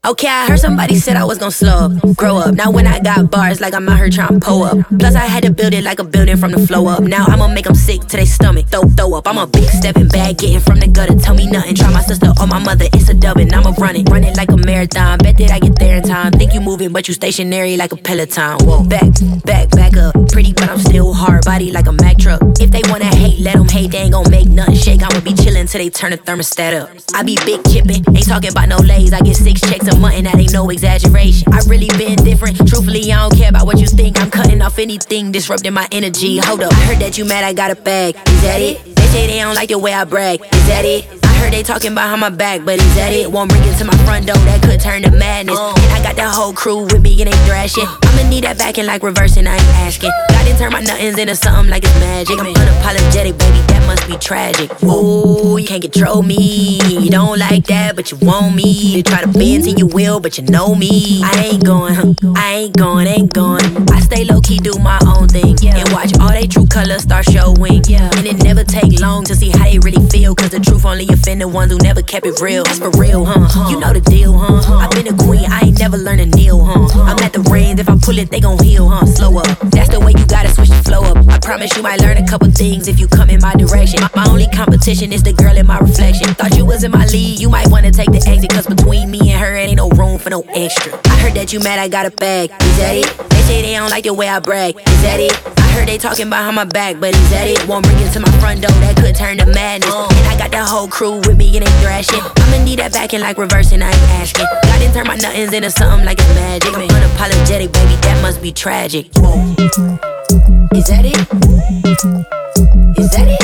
Okay, 0.05 0.27
I 0.27 0.49
heard 0.49 0.59
somebody 0.59 0.97
said 0.97 1.15
I 1.15 1.23
was 1.23 1.39
gonna 1.39 1.53
slow 1.53 1.87
up, 1.87 2.17
grow 2.17 2.37
up. 2.37 2.57
Now 2.57 2.73
when 2.73 2.89
I 2.89 2.99
got 2.99 3.31
bars, 3.31 3.61
like 3.61 3.73
I'm 3.73 3.89
out 3.89 3.99
here 3.99 4.11
trying 4.11 4.41
to 4.41 4.45
pull 4.45 4.65
up. 4.65 4.77
Plus 4.99 5.15
I 5.15 5.27
had 5.27 5.45
to 5.45 5.53
build 5.53 5.75
it 5.75 5.85
like 5.85 6.01
a 6.01 6.05
building 6.05 6.37
from 6.39 6.51
the 6.51 6.67
flow 6.67 6.89
up. 6.89 7.05
Now 7.05 7.25
I'ma 7.29 7.47
make 7.47 7.67
them 7.67 7.77
sick 7.77 8.01
to 8.09 8.17
their 8.17 8.27
stomach, 8.27 8.67
throw, 8.67 8.83
throw 8.83 9.15
up. 9.15 9.29
I'm 9.29 9.39
a 9.39 9.47
big 9.47 9.69
stepping 9.69 10.09
bag, 10.09 10.39
getting 10.39 10.59
from 10.59 10.81
the 10.81 10.89
gutter. 10.89 11.15
Tell 11.15 11.37
me 11.37 11.49
nothing, 11.49 11.77
try 11.77 11.93
my 11.93 12.03
sister 12.03 12.33
or 12.41 12.49
my 12.49 12.59
mother, 12.59 12.87
it's 12.93 13.09
a 13.11 13.15
dub 13.15 13.37
and 13.37 13.55
I'ma 13.55 13.75
run 13.79 13.95
it. 13.95 14.09
Run 14.09 14.25
it 14.25 14.37
like 14.37 14.51
a 14.51 14.57
marathon, 14.57 15.19
bet 15.19 15.39
that 15.39 15.53
I 15.53 15.61
get 15.61 15.79
there 15.79 15.99
in 15.99 16.03
time. 16.03 16.33
Think 16.33 16.53
you 16.53 16.61
moving, 16.61 16.93
but 16.93 17.07
you 17.07 17.15
stationary 17.15 17.77
like 17.77 17.93
a 17.93 17.97
peloton. 17.97 18.59
Whoa, 18.67 18.83
back, 18.83 19.07
back, 19.45 19.71
back 19.71 19.97
up. 19.97 20.17
Pretty, 20.33 20.53
but 20.53 20.69
I'm 20.69 20.81
still 20.81 21.15
hard 21.15 21.45
body 21.45 21.71
like 21.71 21.87
a 21.87 21.93
Mack 21.93 22.19
truck. 22.19 22.43
If 22.59 22.73
they 22.73 22.83
wanna 22.91 23.05
hate, 23.05 23.39
let 23.39 23.55
them 23.55 23.69
hate, 23.69 23.93
they 23.93 23.99
ain't 23.99 24.15
gon' 24.15 24.29
make 24.33 24.49
nothing 24.49 24.75
shake. 24.75 25.03
I'ma 25.05 25.21
be 25.21 25.31
chillin' 25.31 25.71
till 25.71 25.79
they 25.79 25.91
turn 25.91 26.11
the 26.11 26.19
thermostat 26.19 26.75
up. 26.75 26.91
I 27.15 27.23
be 27.23 27.39
big 27.47 27.63
chippin', 27.71 28.03
ain't 28.17 28.27
talking 28.27 28.51
about 28.51 28.69
no 28.69 28.79
lays. 28.79 29.13
I 29.13 29.21
get 29.21 29.37
six 29.37 29.61
checks 29.61 29.92
that 30.01 30.41
ain't 30.41 30.53
no 30.53 30.69
exaggeration. 30.71 31.53
I 31.53 31.61
really 31.67 31.89
been 31.99 32.17
different. 32.25 32.57
Truthfully, 32.57 33.13
I 33.13 33.29
don't 33.29 33.37
care 33.37 33.49
about 33.49 33.67
what 33.67 33.79
you 33.79 33.87
think. 33.87 34.21
I'm 34.21 34.31
cutting 34.31 34.63
off 34.63 34.79
anything 34.79 35.33
disrupting 35.33 35.73
my 35.73 35.89
energy. 35.93 36.39
Hold 36.39 36.63
up, 36.63 36.73
I 36.73 36.85
heard 36.85 36.99
that 36.99 37.19
you 37.19 37.25
mad 37.25 37.45
I 37.45 37.53
got 37.53 37.71
a 37.71 37.77
bag. 37.77 38.17
Is 38.17 38.43
that 38.43 38.61
it? 38.61 38.85
They 38.97 39.07
say 39.07 39.27
they 39.27 39.41
don't 39.41 39.55
like 39.55 39.69
the 39.69 39.79
way 39.79 39.93
I 39.93 40.05
brag. 40.05 40.41
Is 40.41 40.67
that 40.67 40.85
it? 40.85 41.32
Heard 41.43 41.53
they 41.53 41.65
talking 41.65 41.93
behind 41.93 42.21
my 42.21 42.31
back, 42.31 42.65
but 42.65 42.79
is 42.79 42.95
that 42.95 43.13
it? 43.13 43.31
Won't 43.31 43.51
bring 43.51 43.65
it 43.65 43.77
to 43.79 43.85
my 43.85 43.97
front 44.05 44.29
door, 44.29 44.37
that 44.47 44.63
could 44.63 44.79
turn 44.79 45.03
to 45.03 45.11
madness. 45.11 45.59
And 45.59 45.93
I 45.93 46.01
got 46.01 46.15
the 46.15 46.31
whole 46.31 46.53
crew 46.53 46.85
with 46.85 47.03
me 47.03 47.21
and 47.21 47.33
they 47.33 47.37
thrashing. 47.47 47.85
Uh. 47.85 47.99
I'ma 48.05 48.29
need 48.29 48.45
that 48.45 48.59
back 48.59 48.79
and 48.79 48.87
like 48.87 49.03
reversing, 49.03 49.49
I 49.49 49.55
ain't 49.55 49.63
asking. 49.83 50.13
God 50.29 50.45
didn't 50.45 50.61
turn 50.61 50.73
my 50.73 50.81
nothings 50.83 51.19
into 51.19 51.35
something 51.35 51.69
like 51.69 51.83
it's 51.83 51.99
magic. 51.99 52.39
I'm 52.39 52.47
unapologetic, 52.55 53.37
baby, 53.39 53.59
that 53.75 53.83
must 53.89 54.07
be 54.07 54.17
tragic. 54.19 54.71
Ooh, 54.85 55.59
you 55.59 55.67
can't 55.67 55.83
control 55.83 56.23
me. 56.23 56.79
You 56.87 57.11
don't 57.11 57.41
like 57.41 57.65
that, 57.65 57.97
but 57.97 58.13
you 58.13 58.19
want 58.23 58.55
me. 58.55 58.71
You 58.71 59.03
try 59.03 59.23
to 59.23 59.27
bend 59.27 59.65
to 59.65 59.73
your 59.73 59.89
will, 59.89 60.21
but 60.21 60.39
you 60.39 60.45
know 60.45 60.77
me. 60.77 61.23
I 61.25 61.51
ain't 61.51 61.65
going, 61.65 61.95
huh? 61.95 62.15
I 62.37 62.55
ain't 62.55 62.77
going, 62.77 63.09
ain't 63.09 63.33
going. 63.33 63.91
I 63.91 63.99
stay 63.99 64.23
low 64.25 64.41
key, 64.41 64.59
do 64.59 64.79
my 64.79 65.01
own 65.07 65.27
thing. 65.27 65.57
And 65.65 65.91
watch 65.93 66.17
all 66.21 66.31
they 66.31 66.47
true 66.47 66.67
colors 66.69 67.03
start 67.03 67.25
showing. 67.25 67.83
And 67.91 68.27
it 68.31 68.45
never 68.45 68.63
take 68.63 69.01
long 69.01 69.25
to 69.25 69.35
see 69.35 69.51
how 69.51 69.65
they 69.65 69.81
really 69.81 70.07
feel. 70.09 70.37
Cause 70.37 70.51
the 70.51 70.61
truth 70.61 70.85
only 70.85 71.07
offend 71.33 71.41
the 71.41 71.49
ones 71.49 71.73
who 71.73 71.79
never 71.79 72.03
kept 72.03 72.27
it 72.27 72.41
real. 72.41 72.65
That's 72.65 72.79
for 72.79 72.91
real, 72.91 73.25
huh? 73.25 73.71
You 73.71 73.81
know 73.81 73.93
the 73.93 74.01
deal, 74.01 74.33
huh? 74.37 74.77
i 74.77 74.89
been 74.89 75.09
a 75.09 75.17
queen, 75.17 75.47
I 75.51 75.61
ain't 75.67 75.79
never 75.79 75.97
learned 75.97 76.21
to 76.21 76.27
kneel, 76.27 76.63
huh? 76.63 76.87
I'm 77.03 77.19
at 77.25 77.33
the 77.33 77.41
reins, 77.51 77.81
if 77.81 77.89
I 77.89 77.97
pull 77.97 78.19
it, 78.19 78.31
they 78.31 78.41
gon' 78.41 78.63
heal, 78.63 78.89
huh? 78.89 79.07
Slow 79.07 79.39
up. 79.39 79.47
That's 79.71 79.89
the 79.89 80.01
way 80.01 80.13
you 80.13 80.27
gotta 80.27 80.51
switch 80.51 80.69
the 80.69 80.83
flow 80.85 81.03
up. 81.03 81.17
I 81.29 81.39
promise 81.39 81.75
you 81.77 81.83
might 81.83 82.01
learn 82.01 82.19
a 82.19 82.27
couple 82.27 82.51
things 82.51 82.89
if 82.89 83.01
you 83.01 83.09
come 83.09 83.31
in 83.31 83.41
my 83.41 83.55
direction. 83.55 84.01
My, 84.15 84.27
only 84.29 84.47
competition 84.49 85.13
is 85.13 85.23
the 85.23 85.33
girl 85.33 85.57
in 85.57 85.67
my 85.67 85.79
reflection. 85.79 86.35
Thought 86.35 86.57
you 86.57 86.65
was 86.65 86.85
in 86.85 86.91
my 86.91 87.07
league, 87.07 87.41
you 87.41 87.49
might 87.49 87.69
wanna 87.69 87.91
take 87.91 88.11
the 88.11 88.23
exit. 88.27 88.51
Cause 88.51 88.67
between 88.67 89.11
me 89.11 89.33
and 89.33 89.41
her, 89.41 89.55
it 89.57 89.69
ain't 89.69 89.77
no 89.77 89.89
room 89.91 90.19
for 90.19 90.31
no 90.31 90.43
extra. 90.55 90.93
I 91.05 91.17
heard 91.21 91.35
that 91.35 91.53
you 91.53 91.61
mad, 91.61 91.79
I 91.79 91.89
got 91.89 92.07
a 92.07 92.11
bag. 92.11 92.51
Is 92.51 92.77
that 92.79 92.97
it? 92.97 93.31
They 93.31 93.43
say 93.43 93.63
they 93.63 93.75
don't 93.75 93.91
like 93.91 94.05
the 94.05 94.15
way 94.15 94.29
I 94.29 94.41
brag. 94.41 94.77
Is 94.77 95.03
that 95.03 95.21
it? 95.21 95.33
I 95.73 95.75
heard 95.75 95.89
they 95.89 95.97
talking 95.97 96.31
how 96.31 96.53
my 96.53 96.67
back, 96.67 97.01
but 97.01 97.15
is 97.15 97.31
that 97.31 97.49
it? 97.49 97.67
Won't 97.67 97.87
bring 97.87 97.97
it 97.99 98.13
to 98.13 98.21
my 98.21 98.31
front 98.41 98.61
door, 98.61 98.71
that 98.85 98.97
could 98.97 99.17
turn 99.17 99.39
to 99.39 99.47
madness. 99.47 99.89
And 99.89 100.29
I 100.29 100.37
got 100.37 100.51
the 100.51 100.63
whole 100.65 100.87
crew 100.87 101.22
with 101.27 101.37
me 101.37 101.57
and 101.57 101.67
they 101.67 101.73
thrashing. 101.83 102.21
I'ma 102.21 102.65
need 102.65 102.79
that 102.79 102.93
back 102.93 103.13
and 103.13 103.23
like 103.23 103.39
reversing, 103.39 103.83
I 103.83 103.91
ain't 103.91 104.11
asking. 104.21 104.47
God 104.47 104.79
didn't 104.79 104.95
turn 104.95 105.07
my 105.07 105.17
nothings 105.17 105.53
into 105.53 105.71
something 105.71 106.05
like 106.07 106.19
it's 106.19 106.35
magic. 106.35 106.75
I'm 106.75 106.89
unapologetic, 106.89 107.73
baby, 107.73 107.97
that 108.03 108.23
must 108.23 108.43
be 108.43 108.53
tragic. 108.53 109.07
Is 110.75 110.87
that 110.89 111.05
it? 111.05 111.19
Is 112.99 113.11
that 113.13 113.29
it? 113.29 113.43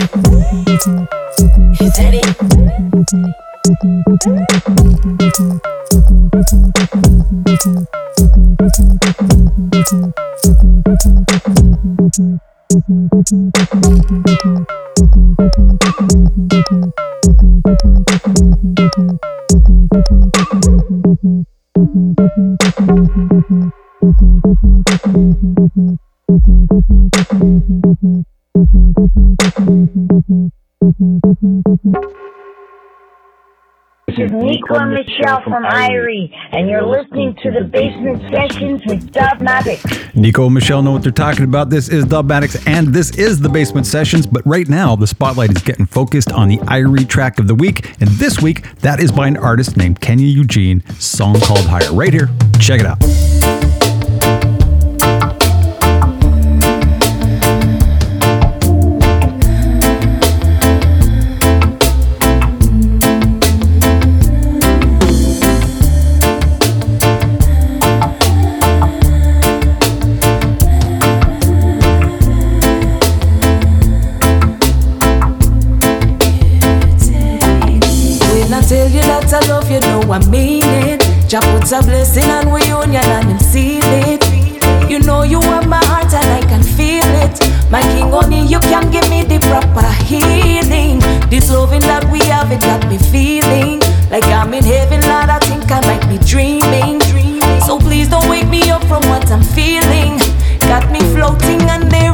Is 1.80 1.92
that 1.96 2.08
This 7.48 7.66
is 7.66 8.67
Nico 34.42 34.74
and 34.74 34.94
Michelle 34.94 35.42
from 35.42 35.64
Irie, 35.64 36.32
and 36.52 36.68
you're 36.68 36.86
listening 36.86 37.34
to 37.42 37.50
the 37.50 37.64
Basement 37.64 38.22
Sessions 38.30 38.82
with 38.86 39.10
Dubmatix. 39.12 40.14
Nico 40.14 40.46
and 40.46 40.54
Michelle 40.54 40.82
know 40.82 40.92
what 40.92 41.02
they're 41.02 41.12
talking 41.12 41.44
about. 41.44 41.70
This 41.70 41.88
is 41.88 42.04
Dubmatix, 42.04 42.66
and 42.66 42.88
this 42.88 43.10
is 43.16 43.40
the 43.40 43.48
Basement 43.48 43.86
Sessions. 43.86 44.26
But 44.26 44.46
right 44.46 44.68
now, 44.68 44.94
the 44.96 45.06
spotlight 45.06 45.50
is 45.50 45.62
getting 45.62 45.86
focused 45.86 46.32
on 46.32 46.48
the 46.48 46.58
Irie 46.58 47.08
track 47.08 47.38
of 47.38 47.48
the 47.48 47.54
week. 47.54 48.00
And 48.00 48.08
this 48.10 48.40
week, 48.40 48.62
that 48.80 49.00
is 49.00 49.10
by 49.10 49.26
an 49.26 49.36
artist 49.36 49.76
named 49.76 50.00
Kenya 50.00 50.26
Eugene, 50.26 50.84
song 50.98 51.40
called 51.40 51.66
Higher. 51.66 51.92
Right 51.92 52.12
here. 52.12 52.28
Check 52.60 52.80
it 52.80 52.86
out. 52.86 52.98
Tell 78.68 78.88
you 78.88 79.00
that 79.00 79.32
I 79.32 79.40
love 79.48 79.70
you, 79.70 79.80
know 79.80 80.04
I 80.12 80.20
mean 80.28 80.60
it. 80.84 81.00
Jah 81.26 81.40
puts 81.40 81.72
a 81.72 81.80
blessing 81.80 82.28
and 82.28 82.52
we 82.52 82.60
union 82.68 83.00
and 83.00 83.32
him 83.32 83.40
seal 83.40 83.80
it. 84.04 84.20
You 84.90 85.00
know 85.00 85.22
you 85.22 85.40
have 85.40 85.66
my 85.66 85.80
heart 85.88 86.12
and 86.12 86.28
I 86.28 86.42
can 86.44 86.62
feel 86.62 87.08
it. 87.24 87.40
My 87.70 87.80
king, 87.80 88.12
only 88.12 88.44
you 88.44 88.60
can 88.60 88.90
give 88.90 89.08
me 89.08 89.24
the 89.24 89.40
proper 89.48 89.88
healing. 90.04 91.00
This 91.30 91.50
loving 91.50 91.80
that 91.88 92.04
we 92.12 92.20
have, 92.28 92.52
it 92.52 92.60
got 92.60 92.84
me 92.88 92.98
feeling 92.98 93.80
like 94.10 94.24
I'm 94.24 94.52
in 94.52 94.64
heaven, 94.64 95.00
Lord. 95.00 95.32
I 95.32 95.38
think 95.48 95.64
I 95.72 95.80
might 95.88 96.04
be 96.04 96.18
dreaming. 96.28 97.00
So 97.64 97.78
please 97.78 98.08
don't 98.08 98.28
wake 98.28 98.48
me 98.48 98.68
up 98.68 98.84
from 98.84 99.00
what 99.08 99.30
I'm 99.32 99.42
feeling. 99.42 100.20
Got 100.68 100.92
me 100.92 101.00
floating 101.16 101.62
and 101.72 101.90
there 101.90 102.12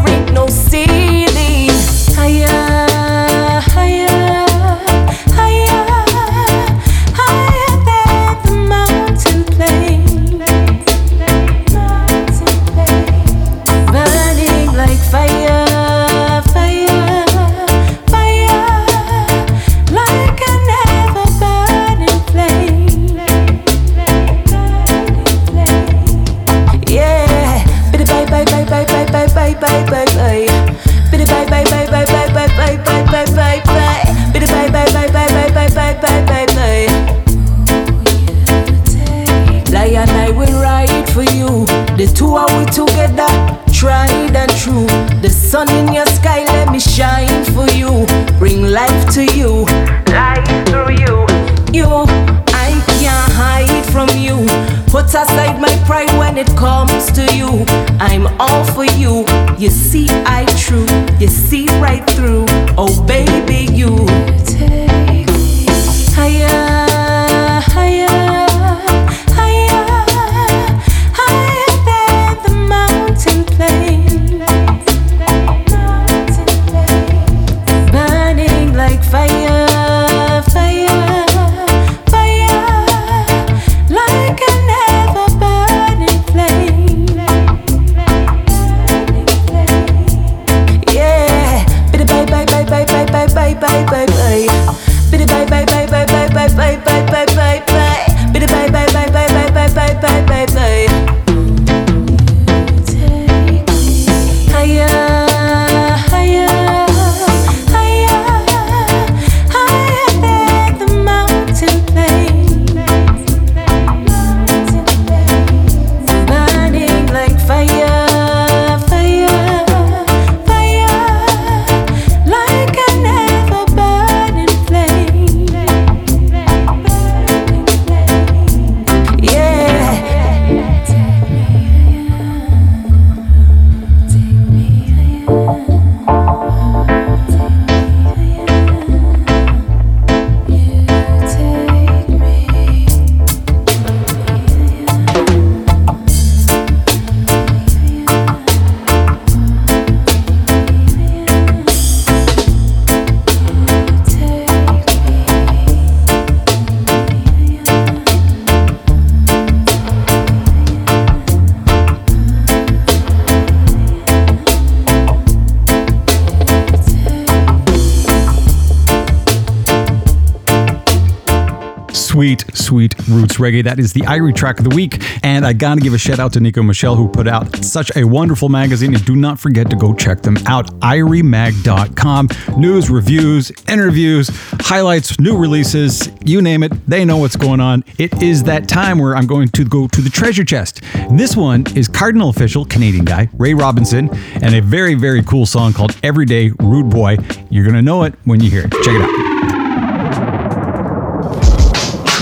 roots 173.08 173.36
reggae. 173.36 173.64
That 173.64 173.78
is 173.78 173.92
the 173.92 174.02
Irie 174.02 174.34
track 174.34 174.58
of 174.58 174.68
the 174.68 174.74
week. 174.74 175.02
And 175.22 175.46
I 175.46 175.52
gotta 175.52 175.80
give 175.80 175.94
a 175.94 175.98
shout 175.98 176.18
out 176.18 176.32
to 176.34 176.40
Nico 176.40 176.62
Michelle, 176.62 176.96
who 176.96 177.08
put 177.08 177.26
out 177.28 177.64
such 177.64 177.94
a 177.96 178.04
wonderful 178.04 178.48
magazine. 178.48 178.94
And 178.94 179.04
do 179.04 179.16
not 179.16 179.38
forget 179.38 179.70
to 179.70 179.76
go 179.76 179.94
check 179.94 180.22
them 180.22 180.36
out. 180.46 180.66
IrieMag.com. 180.80 182.28
News, 182.56 182.90
reviews, 182.90 183.52
interviews, 183.68 184.30
highlights, 184.60 185.18
new 185.18 185.36
releases, 185.36 186.10
you 186.24 186.42
name 186.42 186.62
it. 186.62 186.72
They 186.86 187.04
know 187.04 187.18
what's 187.18 187.36
going 187.36 187.60
on. 187.60 187.84
It 187.98 188.22
is 188.22 188.42
that 188.44 188.68
time 188.68 188.98
where 188.98 189.16
I'm 189.16 189.26
going 189.26 189.48
to 189.48 189.64
go 189.64 189.88
to 189.88 190.00
the 190.00 190.10
treasure 190.10 190.44
chest. 190.44 190.82
This 191.10 191.36
one 191.36 191.64
is 191.76 191.88
Kardinal 191.88 192.32
Offishall, 192.32 192.68
Canadian 192.68 193.04
guy, 193.04 193.28
Ray 193.34 193.54
Robinson, 193.54 194.10
and 194.42 194.54
a 194.54 194.60
very, 194.60 194.94
very 194.94 195.22
cool 195.22 195.46
song 195.46 195.72
called 195.72 195.96
Everyday 196.02 196.50
Rude 196.60 196.90
Boy. 196.90 197.16
You're 197.50 197.66
gonna 197.66 197.82
know 197.82 198.04
it 198.04 198.14
when 198.24 198.40
you 198.40 198.50
hear 198.50 198.64
it. 198.64 198.72
Check 198.72 198.94
it 198.94 199.02
out. 199.02 199.33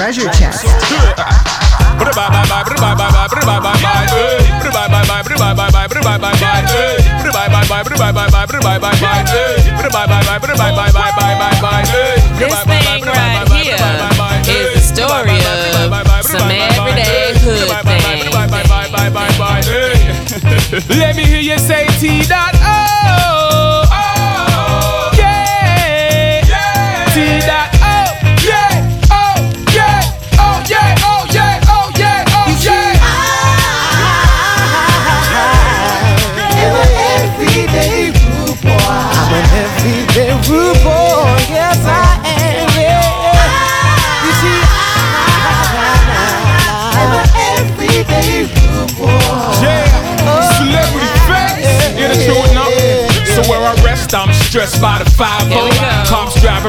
Treasure 0.03 0.26
chest. 0.34 0.66
This 12.34 12.59
thing 12.64 13.05
right 13.07 13.46
here 13.55 13.78
is 14.50 14.74
the 14.74 14.80
story 14.82 15.38
of 15.38 15.62
some 16.24 16.50
everyday 16.50 17.38
hood 17.38 17.70
thing. 17.86 18.03
Let 20.98 21.14
me 21.14 21.24
hear 21.24 21.40
you 21.40 21.59
say 21.59 21.86
T 22.00 22.26
dot 22.26 22.61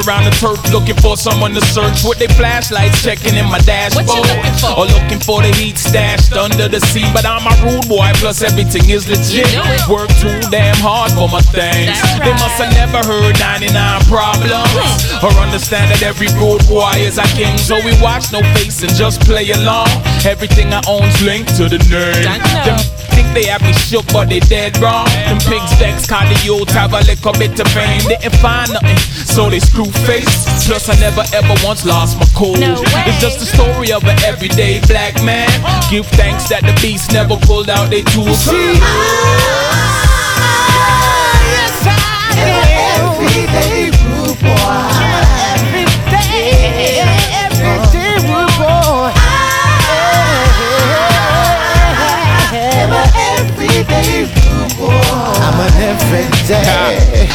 around 0.06 0.24
the 0.24 0.34
turf 0.36 0.60
looking 0.72 0.96
for 1.00 1.16
someone 1.16 1.52
to 1.54 1.60
search 1.60 2.04
with 2.04 2.18
their 2.18 2.32
flashlights, 2.36 3.02
checking 3.02 3.34
in 3.36 3.46
my 3.46 3.58
dashboard. 3.64 4.06
Looking? 4.06 4.76
Or 4.76 4.84
looking 4.84 5.20
for 5.20 5.40
the 5.40 5.52
heat 5.56 5.78
stashed 5.78 6.32
under 6.34 6.68
the 6.68 6.80
seat. 6.80 7.08
But 7.12 7.24
I'm 7.24 7.44
a 7.44 7.54
rude 7.64 7.88
boy, 7.88 8.10
plus 8.20 8.42
everything 8.42 8.88
is 8.90 9.08
legit. 9.08 9.48
You 9.48 9.60
know 9.60 9.66
it. 9.66 9.88
Work 9.88 10.10
too 10.20 10.34
damn 10.50 10.76
hard 10.80 11.12
for 11.12 11.28
my 11.28 11.40
things. 11.40 11.96
That's 11.96 12.20
They 12.20 12.34
must 12.36 12.56
have 12.60 12.72
never 12.74 13.00
heard 13.06 13.38
99 13.38 13.72
problems. 14.08 14.52
Hmm. 14.52 15.24
Or 15.24 15.32
understand 15.40 15.90
that 15.92 16.02
every 16.02 16.28
rude 16.36 16.64
boy 16.68 16.92
is 17.00 17.18
a 17.18 17.26
king. 17.36 17.56
So 17.58 17.80
we 17.80 17.96
watch 18.00 18.32
no 18.32 18.40
face 18.56 18.82
and 18.82 18.92
just 18.94 19.20
play 19.22 19.50
along. 19.50 19.88
Everything 20.24 20.72
I 20.72 20.82
own's 20.88 21.16
linked 21.22 21.56
to 21.56 21.68
the 21.68 21.80
name. 21.88 22.24
Them 23.34 23.42
think 23.42 23.46
they 23.46 23.50
have 23.50 23.62
me 23.62 23.72
shook, 23.72 24.06
but 24.12 24.28
they 24.28 24.38
dead 24.40 24.78
wrong. 24.78 25.06
Them 25.26 25.38
pigs 25.38 25.72
vex, 25.78 26.06
cause 26.06 26.28
the 26.28 26.38
youth 26.44 26.68
have 26.70 26.92
a 26.92 27.00
little 27.00 27.32
bit 27.32 27.58
of 27.58 27.66
fame. 27.68 28.00
Didn't 28.06 28.36
find 28.36 28.72
nothing, 28.72 28.96
so 29.26 29.50
they 29.50 29.58
screw 29.58 29.90
face. 30.06 30.44
Plus, 30.66 30.88
I 30.88 30.94
never 31.00 31.24
ever 31.34 31.54
once 31.64 31.84
lost 31.84 32.18
my 32.18 32.26
cool. 32.34 32.56
No. 32.56 32.76
It's 33.06 33.20
just 33.20 33.40
the 33.40 33.46
story 33.46 33.92
of 33.92 34.04
an 34.04 34.22
everyday 34.22 34.80
black 34.86 35.14
man. 35.24 35.50
Give 35.90 36.06
thanks 36.14 36.48
that 36.48 36.62
the 36.62 36.72
beast 36.80 37.12
never 37.12 37.36
pulled 37.36 37.68
out 37.70 37.90
their 37.90 38.04
tools. 38.04 38.38
See, 38.38 38.78
ah, 38.80 40.04
I, 40.38 41.42
yes, 41.58 41.86
Everyday 42.94 43.90
rude 44.06 44.38
boy. 44.40 44.93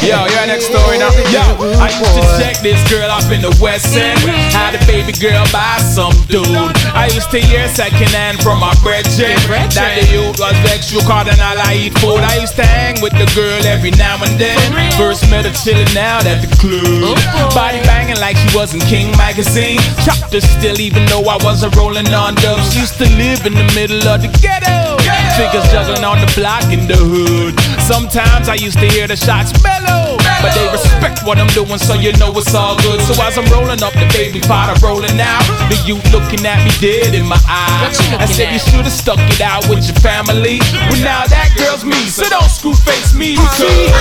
Yo, 0.04 0.28
your 0.28 0.46
next 0.48 0.68
story 0.68 0.98
now. 1.00 1.12
Yo, 1.32 1.40
I 1.80 1.88
used 1.88 2.16
to 2.20 2.24
check 2.36 2.60
this 2.60 2.80
girl 2.92 3.10
up 3.10 3.24
in 3.32 3.42
the 3.42 3.56
West 3.64 3.96
End. 3.96 4.20
Had 4.52 4.76
a 4.76 4.82
baby 4.86 5.14
girl 5.16 5.44
by 5.56 5.80
some 5.80 6.12
dude. 6.28 6.46
I 6.92 7.08
used 7.16 7.32
to 7.32 7.40
hear 7.40 7.68
second 7.70 8.12
hand 8.12 8.44
from 8.44 8.60
my 8.60 8.76
brethren. 8.84 9.40
That 9.72 9.96
the 9.96 10.06
youth 10.12 10.36
was 10.40 10.52
vexed, 10.68 10.92
you 10.92 11.00
called 11.08 11.32
and 11.32 11.40
all 11.40 11.56
I 11.64 11.80
eat 11.88 11.96
food. 12.00 12.20
I 12.20 12.44
used 12.44 12.56
to 12.60 12.66
hang 12.68 13.00
with 13.02 13.16
the 13.16 13.28
girl 13.32 13.64
every 13.66 13.92
now 13.96 14.20
and 14.20 14.36
then. 14.36 14.60
First 15.00 15.30
met 15.32 15.46
her 15.48 15.56
chillin' 15.56 15.96
out 15.96 16.28
at 16.28 16.44
the 16.44 16.52
club. 16.60 17.16
Body 17.56 17.80
banging 17.88 18.20
like 18.20 18.36
she 18.36 18.52
was 18.52 18.76
in 18.76 18.82
King 18.92 19.16
magazine. 19.16 19.80
Chopped 20.04 20.34
her 20.36 20.44
still, 20.44 20.80
even 20.80 21.06
though 21.08 21.24
I 21.32 21.40
wasn't 21.44 21.76
rolling 21.76 22.12
on 22.12 22.36
dubs. 22.44 22.76
Used 22.76 23.00
to 23.00 23.08
live 23.16 23.46
in 23.48 23.56
the 23.56 23.68
middle 23.76 24.04
of 24.12 24.22
the 24.22 24.32
ghetto. 24.44 24.99
Figures 25.40 25.64
juggling 25.72 26.04
on 26.04 26.20
the 26.20 26.28
block 26.36 26.68
in 26.68 26.84
the 26.84 27.00
hood. 27.00 27.56
Sometimes 27.80 28.52
I 28.52 28.60
used 28.60 28.78
to 28.84 28.88
hear 28.92 29.08
the 29.08 29.16
shots 29.16 29.56
mellow, 29.64 30.20
but 30.44 30.52
they 30.52 30.68
respect 30.68 31.24
what 31.24 31.40
I'm 31.40 31.48
doing, 31.56 31.80
so 31.80 31.96
you 31.96 32.12
know 32.20 32.36
it's 32.36 32.52
all 32.54 32.76
good. 32.84 33.00
So 33.08 33.16
as 33.24 33.40
I'm 33.40 33.48
rolling 33.48 33.80
up 33.80 33.96
the 33.96 34.04
baby 34.12 34.44
pot, 34.44 34.68
I'm 34.68 34.80
rolling 34.84 35.16
out. 35.16 35.48
The 35.72 35.80
youth 35.88 36.04
looking 36.12 36.44
at 36.44 36.60
me 36.68 36.72
dead 36.84 37.16
in 37.16 37.24
my 37.24 37.40
eyes. 37.48 37.96
I 38.20 38.28
said 38.28 38.52
you 38.52 38.60
should've 38.60 38.92
stuck 38.92 39.20
it 39.32 39.40
out 39.40 39.64
with 39.72 39.88
your 39.88 39.96
family. 40.04 40.60
Well 40.92 41.00
now 41.00 41.24
that 41.32 41.56
girl's 41.56 41.88
me, 41.88 42.12
so 42.12 42.28
don't 42.28 42.52
screw 42.52 42.76
face 42.76 43.16
me 43.16 43.40
because. 43.40 43.96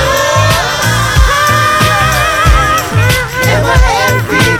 everyday 3.47 4.19
good 4.27 4.58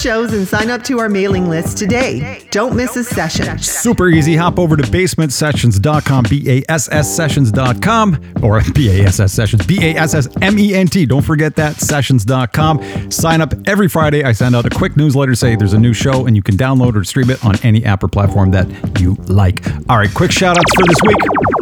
shows 0.00 0.32
and 0.32 0.46
sign 0.46 0.70
up 0.70 0.82
to 0.84 0.98
our 0.98 1.08
mailing 1.08 1.48
list 1.48 1.78
today. 1.78 2.46
Don't 2.50 2.74
miss 2.74 2.96
a 2.96 3.04
session. 3.04 3.58
Super 3.58 4.08
easy. 4.08 4.36
Hop 4.36 4.58
over 4.58 4.76
to 4.76 4.82
basementsessions.com, 4.82 6.24
B 6.28 6.48
A 6.48 6.62
S 6.70 6.88
S 6.90 7.14
sessions.com, 7.14 8.32
or 8.42 8.60
B 8.74 9.00
A 9.00 9.06
S 9.06 9.20
S 9.20 9.32
sessions, 9.32 9.66
B 9.66 9.78
A 9.82 9.96
S 9.96 10.14
S 10.14 10.28
M 10.42 10.58
E 10.58 10.74
N 10.74 10.86
T. 10.86 11.06
Don't 11.06 11.22
forget 11.22 11.54
that, 11.56 11.76
sessions.com. 11.76 13.10
Sign 13.10 13.40
up 13.40 13.54
every 13.66 13.88
Friday. 13.88 14.24
I 14.24 14.32
send 14.32 14.56
out 14.56 14.66
a 14.66 14.70
quick 14.70 14.96
newsletter, 14.96 15.34
say 15.34 15.56
there's 15.56 15.74
a 15.74 15.78
new 15.78 15.92
show, 15.92 16.26
and 16.26 16.34
you 16.34 16.42
can 16.42 16.56
download 16.56 16.96
or 16.96 17.04
stream 17.04 17.30
it 17.30 17.44
on 17.44 17.56
any 17.62 17.84
app 17.84 18.02
or 18.02 18.08
platform 18.08 18.50
that 18.52 18.66
you 19.00 19.14
like. 19.28 19.64
All 19.88 19.98
right, 19.98 20.12
quick 20.12 20.32
shout 20.32 20.56
outs 20.58 20.74
for 20.74 20.86
this 20.86 20.98
week. 21.06 21.59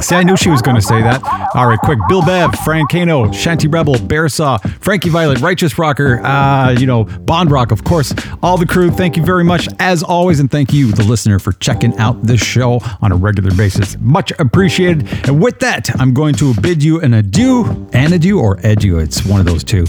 See, 0.00 0.14
I 0.14 0.22
knew 0.22 0.36
she 0.36 0.50
was 0.50 0.62
going 0.62 0.76
to 0.76 0.82
say 0.82 1.02
that. 1.02 1.22
All 1.54 1.66
right, 1.66 1.78
quick. 1.78 1.98
Bill 2.08 2.24
Bev, 2.24 2.54
Frank 2.60 2.90
Kano, 2.90 3.30
Shanty 3.32 3.68
Rebel, 3.68 3.94
Bearsaw, 3.94 4.58
Frankie 4.80 5.10
Violet, 5.10 5.40
Righteous 5.40 5.78
Rocker, 5.78 6.20
uh, 6.24 6.70
you 6.70 6.86
know, 6.86 7.04
Bond 7.04 7.50
Rock, 7.50 7.70
of 7.70 7.84
course. 7.84 8.14
All 8.42 8.56
the 8.56 8.66
crew, 8.66 8.90
thank 8.90 9.16
you 9.16 9.24
very 9.24 9.44
much, 9.44 9.68
as 9.78 10.02
always. 10.02 10.40
And 10.40 10.50
thank 10.50 10.72
you, 10.72 10.92
the 10.92 11.04
listener, 11.04 11.38
for 11.38 11.52
checking 11.52 11.96
out 11.98 12.22
this 12.22 12.42
show 12.42 12.80
on 13.00 13.12
a 13.12 13.16
regular 13.16 13.54
basis. 13.54 13.96
Much 14.00 14.32
appreciated. 14.38 15.06
And 15.28 15.42
with 15.42 15.58
that, 15.60 15.90
I'm 16.00 16.14
going 16.14 16.34
to 16.36 16.54
bid 16.60 16.82
you 16.82 17.00
an 17.00 17.14
adieu, 17.14 17.88
an 17.92 18.12
adieu, 18.12 18.40
or 18.40 18.58
adieu. 18.64 18.98
It's 18.98 19.24
one 19.24 19.40
of 19.40 19.46
those 19.46 19.64
two. 19.64 19.84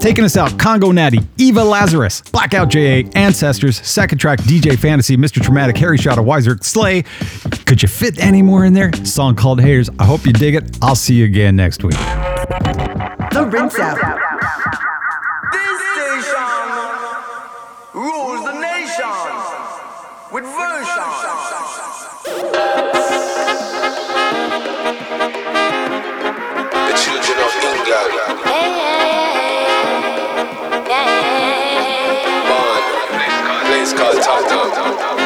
Taking 0.00 0.24
us 0.24 0.36
out, 0.38 0.58
Congo 0.58 0.92
Natty, 0.92 1.20
Eva 1.36 1.62
Lazarus, 1.62 2.22
Blackout 2.32 2.70
JA, 2.70 3.02
Ancestors, 3.14 3.76
Second 3.86 4.16
Track, 4.16 4.38
DJ 4.40 4.78
Phantasy, 4.78 5.14
Mr. 5.14 5.42
Traumatik, 5.42 5.76
Harry 5.76 5.98
Shotta 5.98 6.22
Wiser, 6.22 6.56
Slay. 6.62 7.02
Could 7.66 7.82
you 7.82 7.88
fit 7.88 8.18
any 8.18 8.40
more 8.40 8.64
in 8.64 8.72
there? 8.72 8.92
Song 9.04 9.36
called 9.36 9.60
Haters. 9.60 9.90
I 9.98 10.06
hope 10.06 10.24
you 10.24 10.32
dig 10.32 10.54
it. 10.54 10.78
I'll 10.80 10.94
see 10.94 11.16
you 11.16 11.26
again 11.26 11.54
next 11.54 11.84
week. 11.84 11.92
The 11.92 13.46
rinse 13.52 13.78
out. 13.78 13.98
This 15.52 15.80
station 15.92 16.48
rules 17.92 18.44
the 18.46 18.58
nation 18.58 19.06
with 20.32 20.44
version. 20.44 21.04
The 26.88 26.94
children 26.96 27.38
of 27.38 27.52
England. 27.62 28.39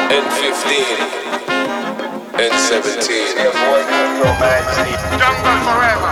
N15, 0.09 0.67
N17. 2.35 3.09
Jungle 5.17 5.57
forever. 5.63 6.11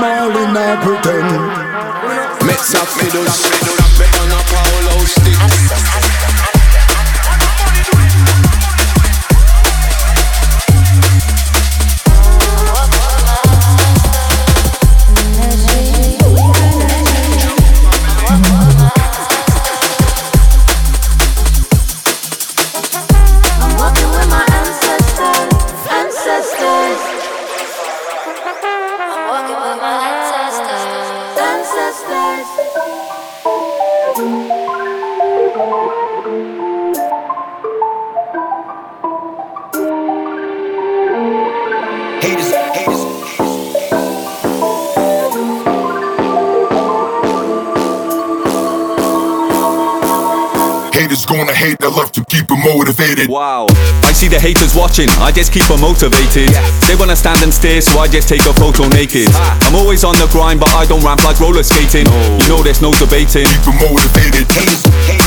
Bob 0.00 0.30
Marley 0.30 0.52
not 0.52 0.82
pretend. 0.84 2.46
Mets 2.46 2.74
up 2.74 2.86
fiddles, 2.86 3.42
better 3.50 3.87
motivated. 52.88 53.28
Wow, 53.28 53.66
I 54.08 54.12
see 54.16 54.28
the 54.28 54.40
haters 54.40 54.74
watching, 54.74 55.08
I 55.20 55.30
just 55.30 55.52
keep 55.52 55.64
them 55.68 55.80
motivated. 55.80 56.48
They 56.88 56.96
wanna 56.96 57.16
stand 57.16 57.42
and 57.44 57.52
stare, 57.52 57.80
so 57.80 58.00
I 58.00 58.08
just 58.08 58.28
take 58.28 58.40
a 58.48 58.54
photo 58.56 58.88
naked. 58.88 59.28
Ah. 59.32 59.68
I'm 59.68 59.76
always 59.76 60.04
on 60.04 60.16
the 60.16 60.26
grind, 60.32 60.60
but 60.60 60.72
I 60.72 60.86
don't 60.86 61.04
ramp 61.04 61.22
like 61.24 61.38
roller 61.40 61.62
skating. 61.62 62.08
You 62.40 62.48
know 62.48 62.64
there's 62.64 62.80
no 62.80 62.92
debating. 62.96 63.44
Keep 63.44 63.76
them 63.76 63.92
motivated. 63.92 64.48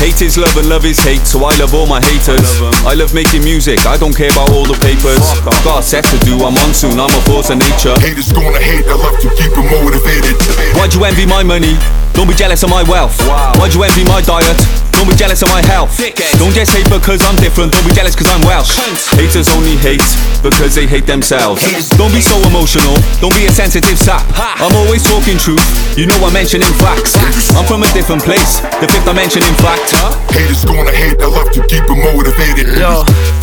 Hate 0.02 0.20
is 0.22 0.36
love 0.36 0.56
and 0.58 0.68
love 0.68 0.84
is 0.84 0.98
hate, 0.98 1.22
so 1.22 1.38
I 1.44 1.54
love 1.58 1.74
all 1.74 1.86
my 1.86 2.02
haters. 2.02 2.42
I 2.82 2.94
love 2.94 3.14
making 3.14 3.44
music, 3.44 3.86
I 3.86 3.96
don't 3.96 4.14
care 4.14 4.30
about 4.30 4.50
all 4.50 4.66
the 4.66 4.78
papers. 4.82 5.22
Got 5.62 5.78
a 5.78 5.82
set 5.82 6.04
to 6.10 6.18
do, 6.26 6.42
I'm 6.42 6.58
on 6.58 6.74
soon, 6.74 6.98
I'm 6.98 7.14
a 7.14 7.22
force 7.30 7.50
of 7.50 7.58
nature. 7.62 7.94
Haters 8.02 8.32
gonna 8.32 8.58
hate, 8.58 8.86
I 8.90 8.98
love 8.98 9.18
to 9.22 9.30
keep 9.38 9.54
them 9.54 9.70
motivated. 9.70 10.34
Why'd 10.74 10.94
you 10.94 11.04
envy 11.04 11.26
my 11.26 11.46
money? 11.46 11.78
Don't 12.14 12.28
be 12.28 12.34
jealous 12.34 12.62
of 12.62 12.70
my 12.70 12.82
wealth. 12.84 13.16
Why'd 13.58 13.74
you 13.74 13.82
envy 13.82 14.04
my 14.04 14.20
diet? 14.20 14.56
Don't 14.92 15.08
be 15.08 15.16
jealous 15.16 15.42
of 15.42 15.48
my 15.50 15.64
health. 15.66 15.98
Don't 16.38 16.54
just 16.54 16.70
hate 16.70 16.86
because 16.86 17.18
I'm 17.26 17.34
different. 17.42 17.72
Don't 17.72 17.86
be 17.88 17.94
jealous 17.94 18.14
because 18.14 18.30
I'm 18.30 18.42
Welsh. 18.46 18.70
Haters 19.18 19.48
only 19.56 19.74
hate 19.74 20.04
because 20.42 20.74
they 20.74 20.86
hate 20.86 21.06
themselves. 21.06 21.62
Don't 21.98 22.12
be 22.12 22.20
so 22.20 22.38
emotional. 22.46 22.94
Don't 23.18 23.34
be 23.34 23.46
a 23.46 23.50
sensitive 23.50 23.98
sap. 23.98 24.22
I'm 24.38 24.74
always 24.76 25.02
talking 25.02 25.38
truth. 25.38 25.64
You 25.98 26.06
know 26.06 26.14
I'm 26.22 26.32
mentioning 26.32 26.70
facts. 26.78 27.18
I'm 27.56 27.66
from 27.66 27.82
a 27.82 27.90
different 27.92 28.22
place. 28.22 28.60
The 28.78 28.86
fifth 28.86 29.04
dimension, 29.04 29.42
in 29.42 29.54
fact. 29.58 29.90
Haters 30.30 30.64
gonna 30.64 30.92
hate, 30.92 31.18
I 31.20 31.26
love 31.26 31.50
to 31.50 31.66
keep 31.66 31.84
them 31.86 31.98
motivated. 31.98 32.78
Yo. 32.78 33.41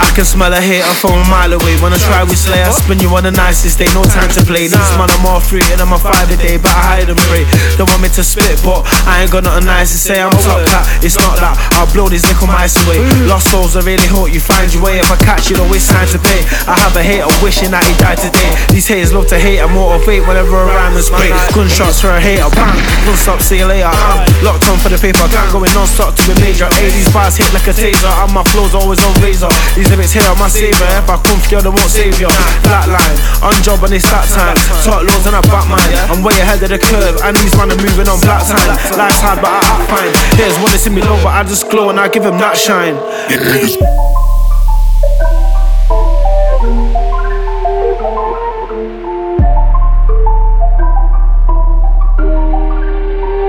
I 0.00 0.08
can 0.16 0.24
smell 0.24 0.52
a 0.52 0.60
hater 0.60 0.88
from 0.96 1.20
a 1.20 1.26
mile 1.28 1.52
away. 1.52 1.76
When 1.84 1.92
I 1.92 2.00
try 2.00 2.24
we 2.24 2.34
slay, 2.34 2.64
I 2.64 2.72
spin 2.72 2.98
you 3.04 3.12
on 3.12 3.28
the 3.28 3.30
nicest 3.30 3.78
day. 3.78 3.86
No 3.92 4.02
time 4.02 4.32
to 4.32 4.42
play. 4.42 4.66
These 4.66 4.92
man, 4.96 5.12
I'm 5.12 5.26
all 5.28 5.38
free 5.38 5.62
and 5.70 5.80
I'm 5.80 5.92
a 5.92 6.00
five 6.00 6.26
a 6.32 6.36
day. 6.40 6.56
But 6.56 6.72
I 6.72 7.04
hide 7.04 7.08
and 7.12 7.20
pray. 7.28 7.44
Don't 7.76 7.88
want 7.92 8.02
me 8.02 8.08
to 8.16 8.24
spit, 8.24 8.56
but 8.64 8.82
I 9.04 9.22
ain't 9.22 9.30
got 9.30 9.44
nothing 9.44 9.68
nice 9.68 9.92
to 9.92 9.98
say. 10.00 10.18
I'm 10.18 10.32
top 10.40 10.64
cat. 10.66 10.88
It's 11.04 11.20
not 11.20 11.36
that. 11.38 11.54
I'll 11.76 11.90
blow 11.92 12.08
these 12.08 12.24
nickel 12.24 12.48
mice 12.48 12.80
away. 12.88 13.04
Lost 13.28 13.52
souls, 13.52 13.76
I 13.76 13.84
really 13.84 14.08
hope 14.08 14.32
you 14.32 14.40
find 14.40 14.72
your 14.72 14.82
way. 14.82 14.98
If 14.98 15.12
I 15.12 15.20
catch 15.20 15.52
you, 15.52 15.60
don't 15.60 15.68
waste 15.68 15.92
time 15.92 16.08
to 16.16 16.18
pay. 16.18 16.40
I 16.64 16.74
have 16.80 16.96
a 16.96 17.04
hater 17.04 17.28
wishing 17.44 17.70
that 17.76 17.84
he 17.84 17.92
died 18.00 18.16
today. 18.16 18.56
These 18.72 18.88
haters 18.88 19.12
love 19.12 19.28
to 19.28 19.38
hate 19.38 19.60
and 19.60 19.70
motivate 19.76 20.24
whenever 20.24 20.56
a 20.56 20.64
rhyme 20.64 20.96
is 20.96 21.12
spray. 21.12 21.28
Gunshots 21.52 22.00
for 22.00 22.08
a 22.08 22.20
hater. 22.20 22.48
Bang. 22.56 22.72
Don't 23.04 23.20
stop, 23.20 23.44
see 23.44 23.60
you 23.60 23.68
later. 23.68 23.92
I'm 23.92 24.24
locked 24.40 24.64
on 24.72 24.80
for 24.80 24.88
the 24.88 24.96
paper. 24.96 25.28
Can't 25.28 25.52
go 25.52 25.60
in 25.60 25.72
non-stop 25.76 26.16
to 26.16 26.22
a 26.32 26.34
major. 26.40 26.72
Hey, 26.80 26.88
these 26.88 27.12
bars 27.12 27.36
hit 27.36 27.52
like 27.52 27.68
a 27.68 27.74
taser. 27.76 28.08
And 28.24 28.32
my 28.32 28.42
flow's 28.48 28.72
always 28.72 28.98
on 29.04 29.12
razor. 29.20 29.52
These 29.76 29.89
lyrics 29.90 30.12
here 30.14 30.22
are 30.22 30.38
my 30.38 30.48
savior. 30.48 30.86
If 31.02 31.10
I 31.10 31.18
come 31.18 31.40
for 31.42 31.60
they 31.60 31.68
won't 31.68 31.90
save 31.90 32.18
you. 32.22 32.30
Flatline, 32.62 33.18
on 33.42 33.54
job 33.66 33.82
and 33.82 33.94
it's 33.94 34.06
that 34.06 34.24
time. 34.30 34.54
Talk 34.86 35.02
loads 35.02 35.26
and 35.26 35.34
I 35.34 35.42
back 35.50 35.66
mine. 35.66 35.90
I'm 36.08 36.22
way 36.22 36.38
ahead 36.38 36.62
of 36.62 36.70
the 36.70 36.78
curve, 36.78 37.18
and 37.26 37.36
these 37.36 37.54
man 37.58 37.74
are 37.74 37.82
moving 37.82 38.06
on 38.06 38.22
black 38.22 38.46
time. 38.46 38.70
Life's 38.96 39.20
hard, 39.20 39.42
but 39.42 39.50
I 39.50 39.60
act 39.60 39.90
fine. 39.90 40.12
Here's 40.38 40.56
wanna 40.62 40.78
see 40.78 40.90
me 40.90 41.02
low, 41.02 41.18
but 41.22 41.34
I 41.34 41.42
just 41.42 41.68
glow 41.68 41.90
and 41.90 41.98
I 41.98 42.08
give 42.08 42.24
him 42.24 42.38
that 42.38 42.56
shine. 42.56 42.96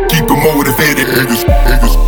Keep 0.10 0.28
them 0.28 0.40
motivated. 0.42 2.01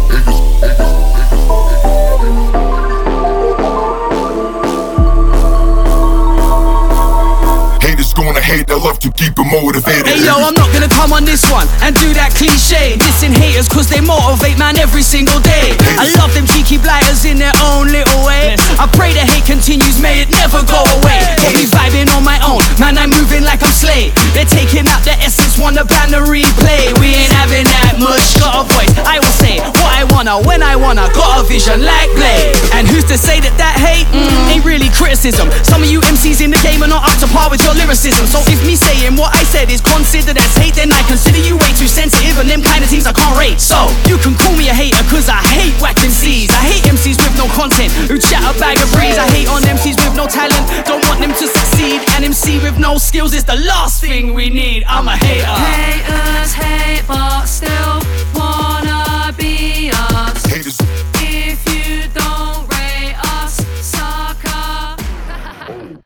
I 8.74 8.82
love 8.82 8.98
to 9.06 9.14
keep 9.14 9.38
them 9.38 9.54
motivated. 9.54 10.10
Hey 10.10 10.26
yo, 10.26 10.34
I'm 10.34 10.58
not 10.58 10.66
gonna 10.74 10.90
come 10.90 11.14
on 11.14 11.30
this 11.30 11.46
one 11.54 11.70
and 11.86 11.94
do 11.94 12.10
that 12.18 12.34
cliche. 12.34 12.98
Dissing 12.98 13.30
haters 13.30 13.70
cause 13.70 13.86
they 13.86 14.02
motivate 14.02 14.58
man 14.58 14.82
every 14.82 15.06
single 15.06 15.38
day. 15.46 15.78
I 16.02 16.10
love 16.18 16.34
them 16.34 16.50
cheeky 16.50 16.82
blighters 16.82 17.22
in 17.22 17.38
their 17.38 17.54
own 17.70 17.94
little 17.94 18.26
way. 18.26 18.58
I 18.82 18.90
pray 18.98 19.14
the 19.14 19.22
hate 19.22 19.46
continues, 19.46 20.02
may 20.02 20.26
it 20.26 20.34
never 20.34 20.66
go 20.66 20.82
away. 20.98 21.22
Got 21.38 21.54
me 21.54 21.70
vibing 21.70 22.10
on 22.18 22.26
my 22.26 22.42
own, 22.42 22.66
man, 22.82 22.98
I'm 22.98 23.14
moving 23.14 23.46
like 23.46 23.62
I'm 23.62 23.70
Slay. 23.70 24.10
They're 24.34 24.50
taking 24.50 24.90
out 24.90 25.06
the 25.06 25.14
essence, 25.22 25.54
want 25.62 25.78
the 25.78 25.86
band 25.86 26.18
to 26.18 26.26
replay. 26.26 26.98
We 26.98 27.14
ain't 27.14 27.30
having 27.30 27.70
that 27.70 28.02
much, 28.02 28.26
got 28.42 28.58
a 28.58 28.64
voice. 28.74 28.90
I 29.06 29.22
will 29.22 29.38
say 29.38 29.62
what 29.62 29.94
I 29.94 30.02
wanna, 30.10 30.42
when 30.50 30.66
I 30.66 30.74
wanna, 30.74 31.14
got 31.14 31.38
a 31.38 31.46
vision 31.46 31.86
like 31.86 32.10
Blade. 32.18 32.58
And 32.74 32.90
who's 32.90 33.06
to 33.14 33.22
say 33.22 33.38
that 33.38 33.54
that 33.62 33.78
hate 33.78 34.10
mm, 34.10 34.50
ain't 34.50 34.66
really 34.66 34.90
criticism? 34.98 35.54
Some 35.62 35.86
of 35.86 35.94
you 35.94 36.02
MCs 36.02 36.42
in 36.42 36.50
the 36.50 36.62
game 36.66 36.82
are 36.82 36.90
not 36.90 37.06
up 37.06 37.14
to 37.22 37.30
par 37.30 37.54
with 37.54 37.62
your 37.62 37.78
lyricism. 37.78 38.26
So 38.26 38.42
if 38.50 38.62
me 38.66 38.76
saying 38.76 39.16
what 39.16 39.36
I 39.36 39.43
said 39.43 39.70
is 39.70 39.82
considered 39.82 40.38
as 40.38 40.55
hate 40.57 40.76
Then 40.76 40.91
I 40.91 41.01
consider 41.07 41.39
you 41.39 41.57
way 41.57 41.72
too 41.76 41.88
sensitive 41.88 42.39
and 42.39 42.49
them 42.49 42.61
kind 42.61 42.84
of 42.84 42.89
teams 42.89 43.05
I 43.05 43.14
can't 43.14 43.38
rate. 43.38 43.59
So, 43.59 43.78
you 44.07 44.18
can 44.18 44.36
call 44.36 44.55
me 44.55 44.70
a 44.70 44.76
hater 44.76 45.03
cause 45.09 45.30
I 45.30 45.41
hate 45.53 45.76
whack 45.82 45.95
MCs. 45.97 46.49
I 46.51 46.61
hate 46.72 46.84
MCs 46.88 47.20
with 47.20 47.36
no 47.38 47.47
content 47.53 47.91
who 48.09 48.18
chat 48.18 48.43
a 48.43 48.53
bag 48.59 48.78
of 48.80 48.89
breeze. 48.91 49.18
I 49.18 49.28
hate 49.32 49.47
on 49.47 49.61
MCs 49.64 49.97
with 50.03 50.16
no 50.16 50.28
talent, 50.28 50.64
don't 50.86 51.03
want 51.07 51.20
them 51.20 51.32
to 51.32 51.45
succeed. 51.47 52.01
An 52.16 52.24
MC 52.24 52.59
with 52.59 52.80
no 52.80 52.97
skills 52.97 53.34
is 53.34 53.43
the 53.43 53.57
last 53.68 54.01
thing 54.01 54.34
we 54.34 54.49
need. 54.49 54.84
I'm 54.88 55.07
a 55.07 55.16
hater. 55.18 55.45
Haters 55.45 56.53
hate 56.53 57.03
but 57.07 57.45
still 57.45 57.99
wanna 58.36 59.34
be 59.38 59.91
us. 59.93 60.45
Haters. 60.45 60.78
If 61.16 61.59
you 61.68 62.07
don't 62.14 62.68
rate 62.72 63.16
us, 63.41 63.55
sucker. 63.82 64.95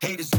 Haters. 0.00 0.30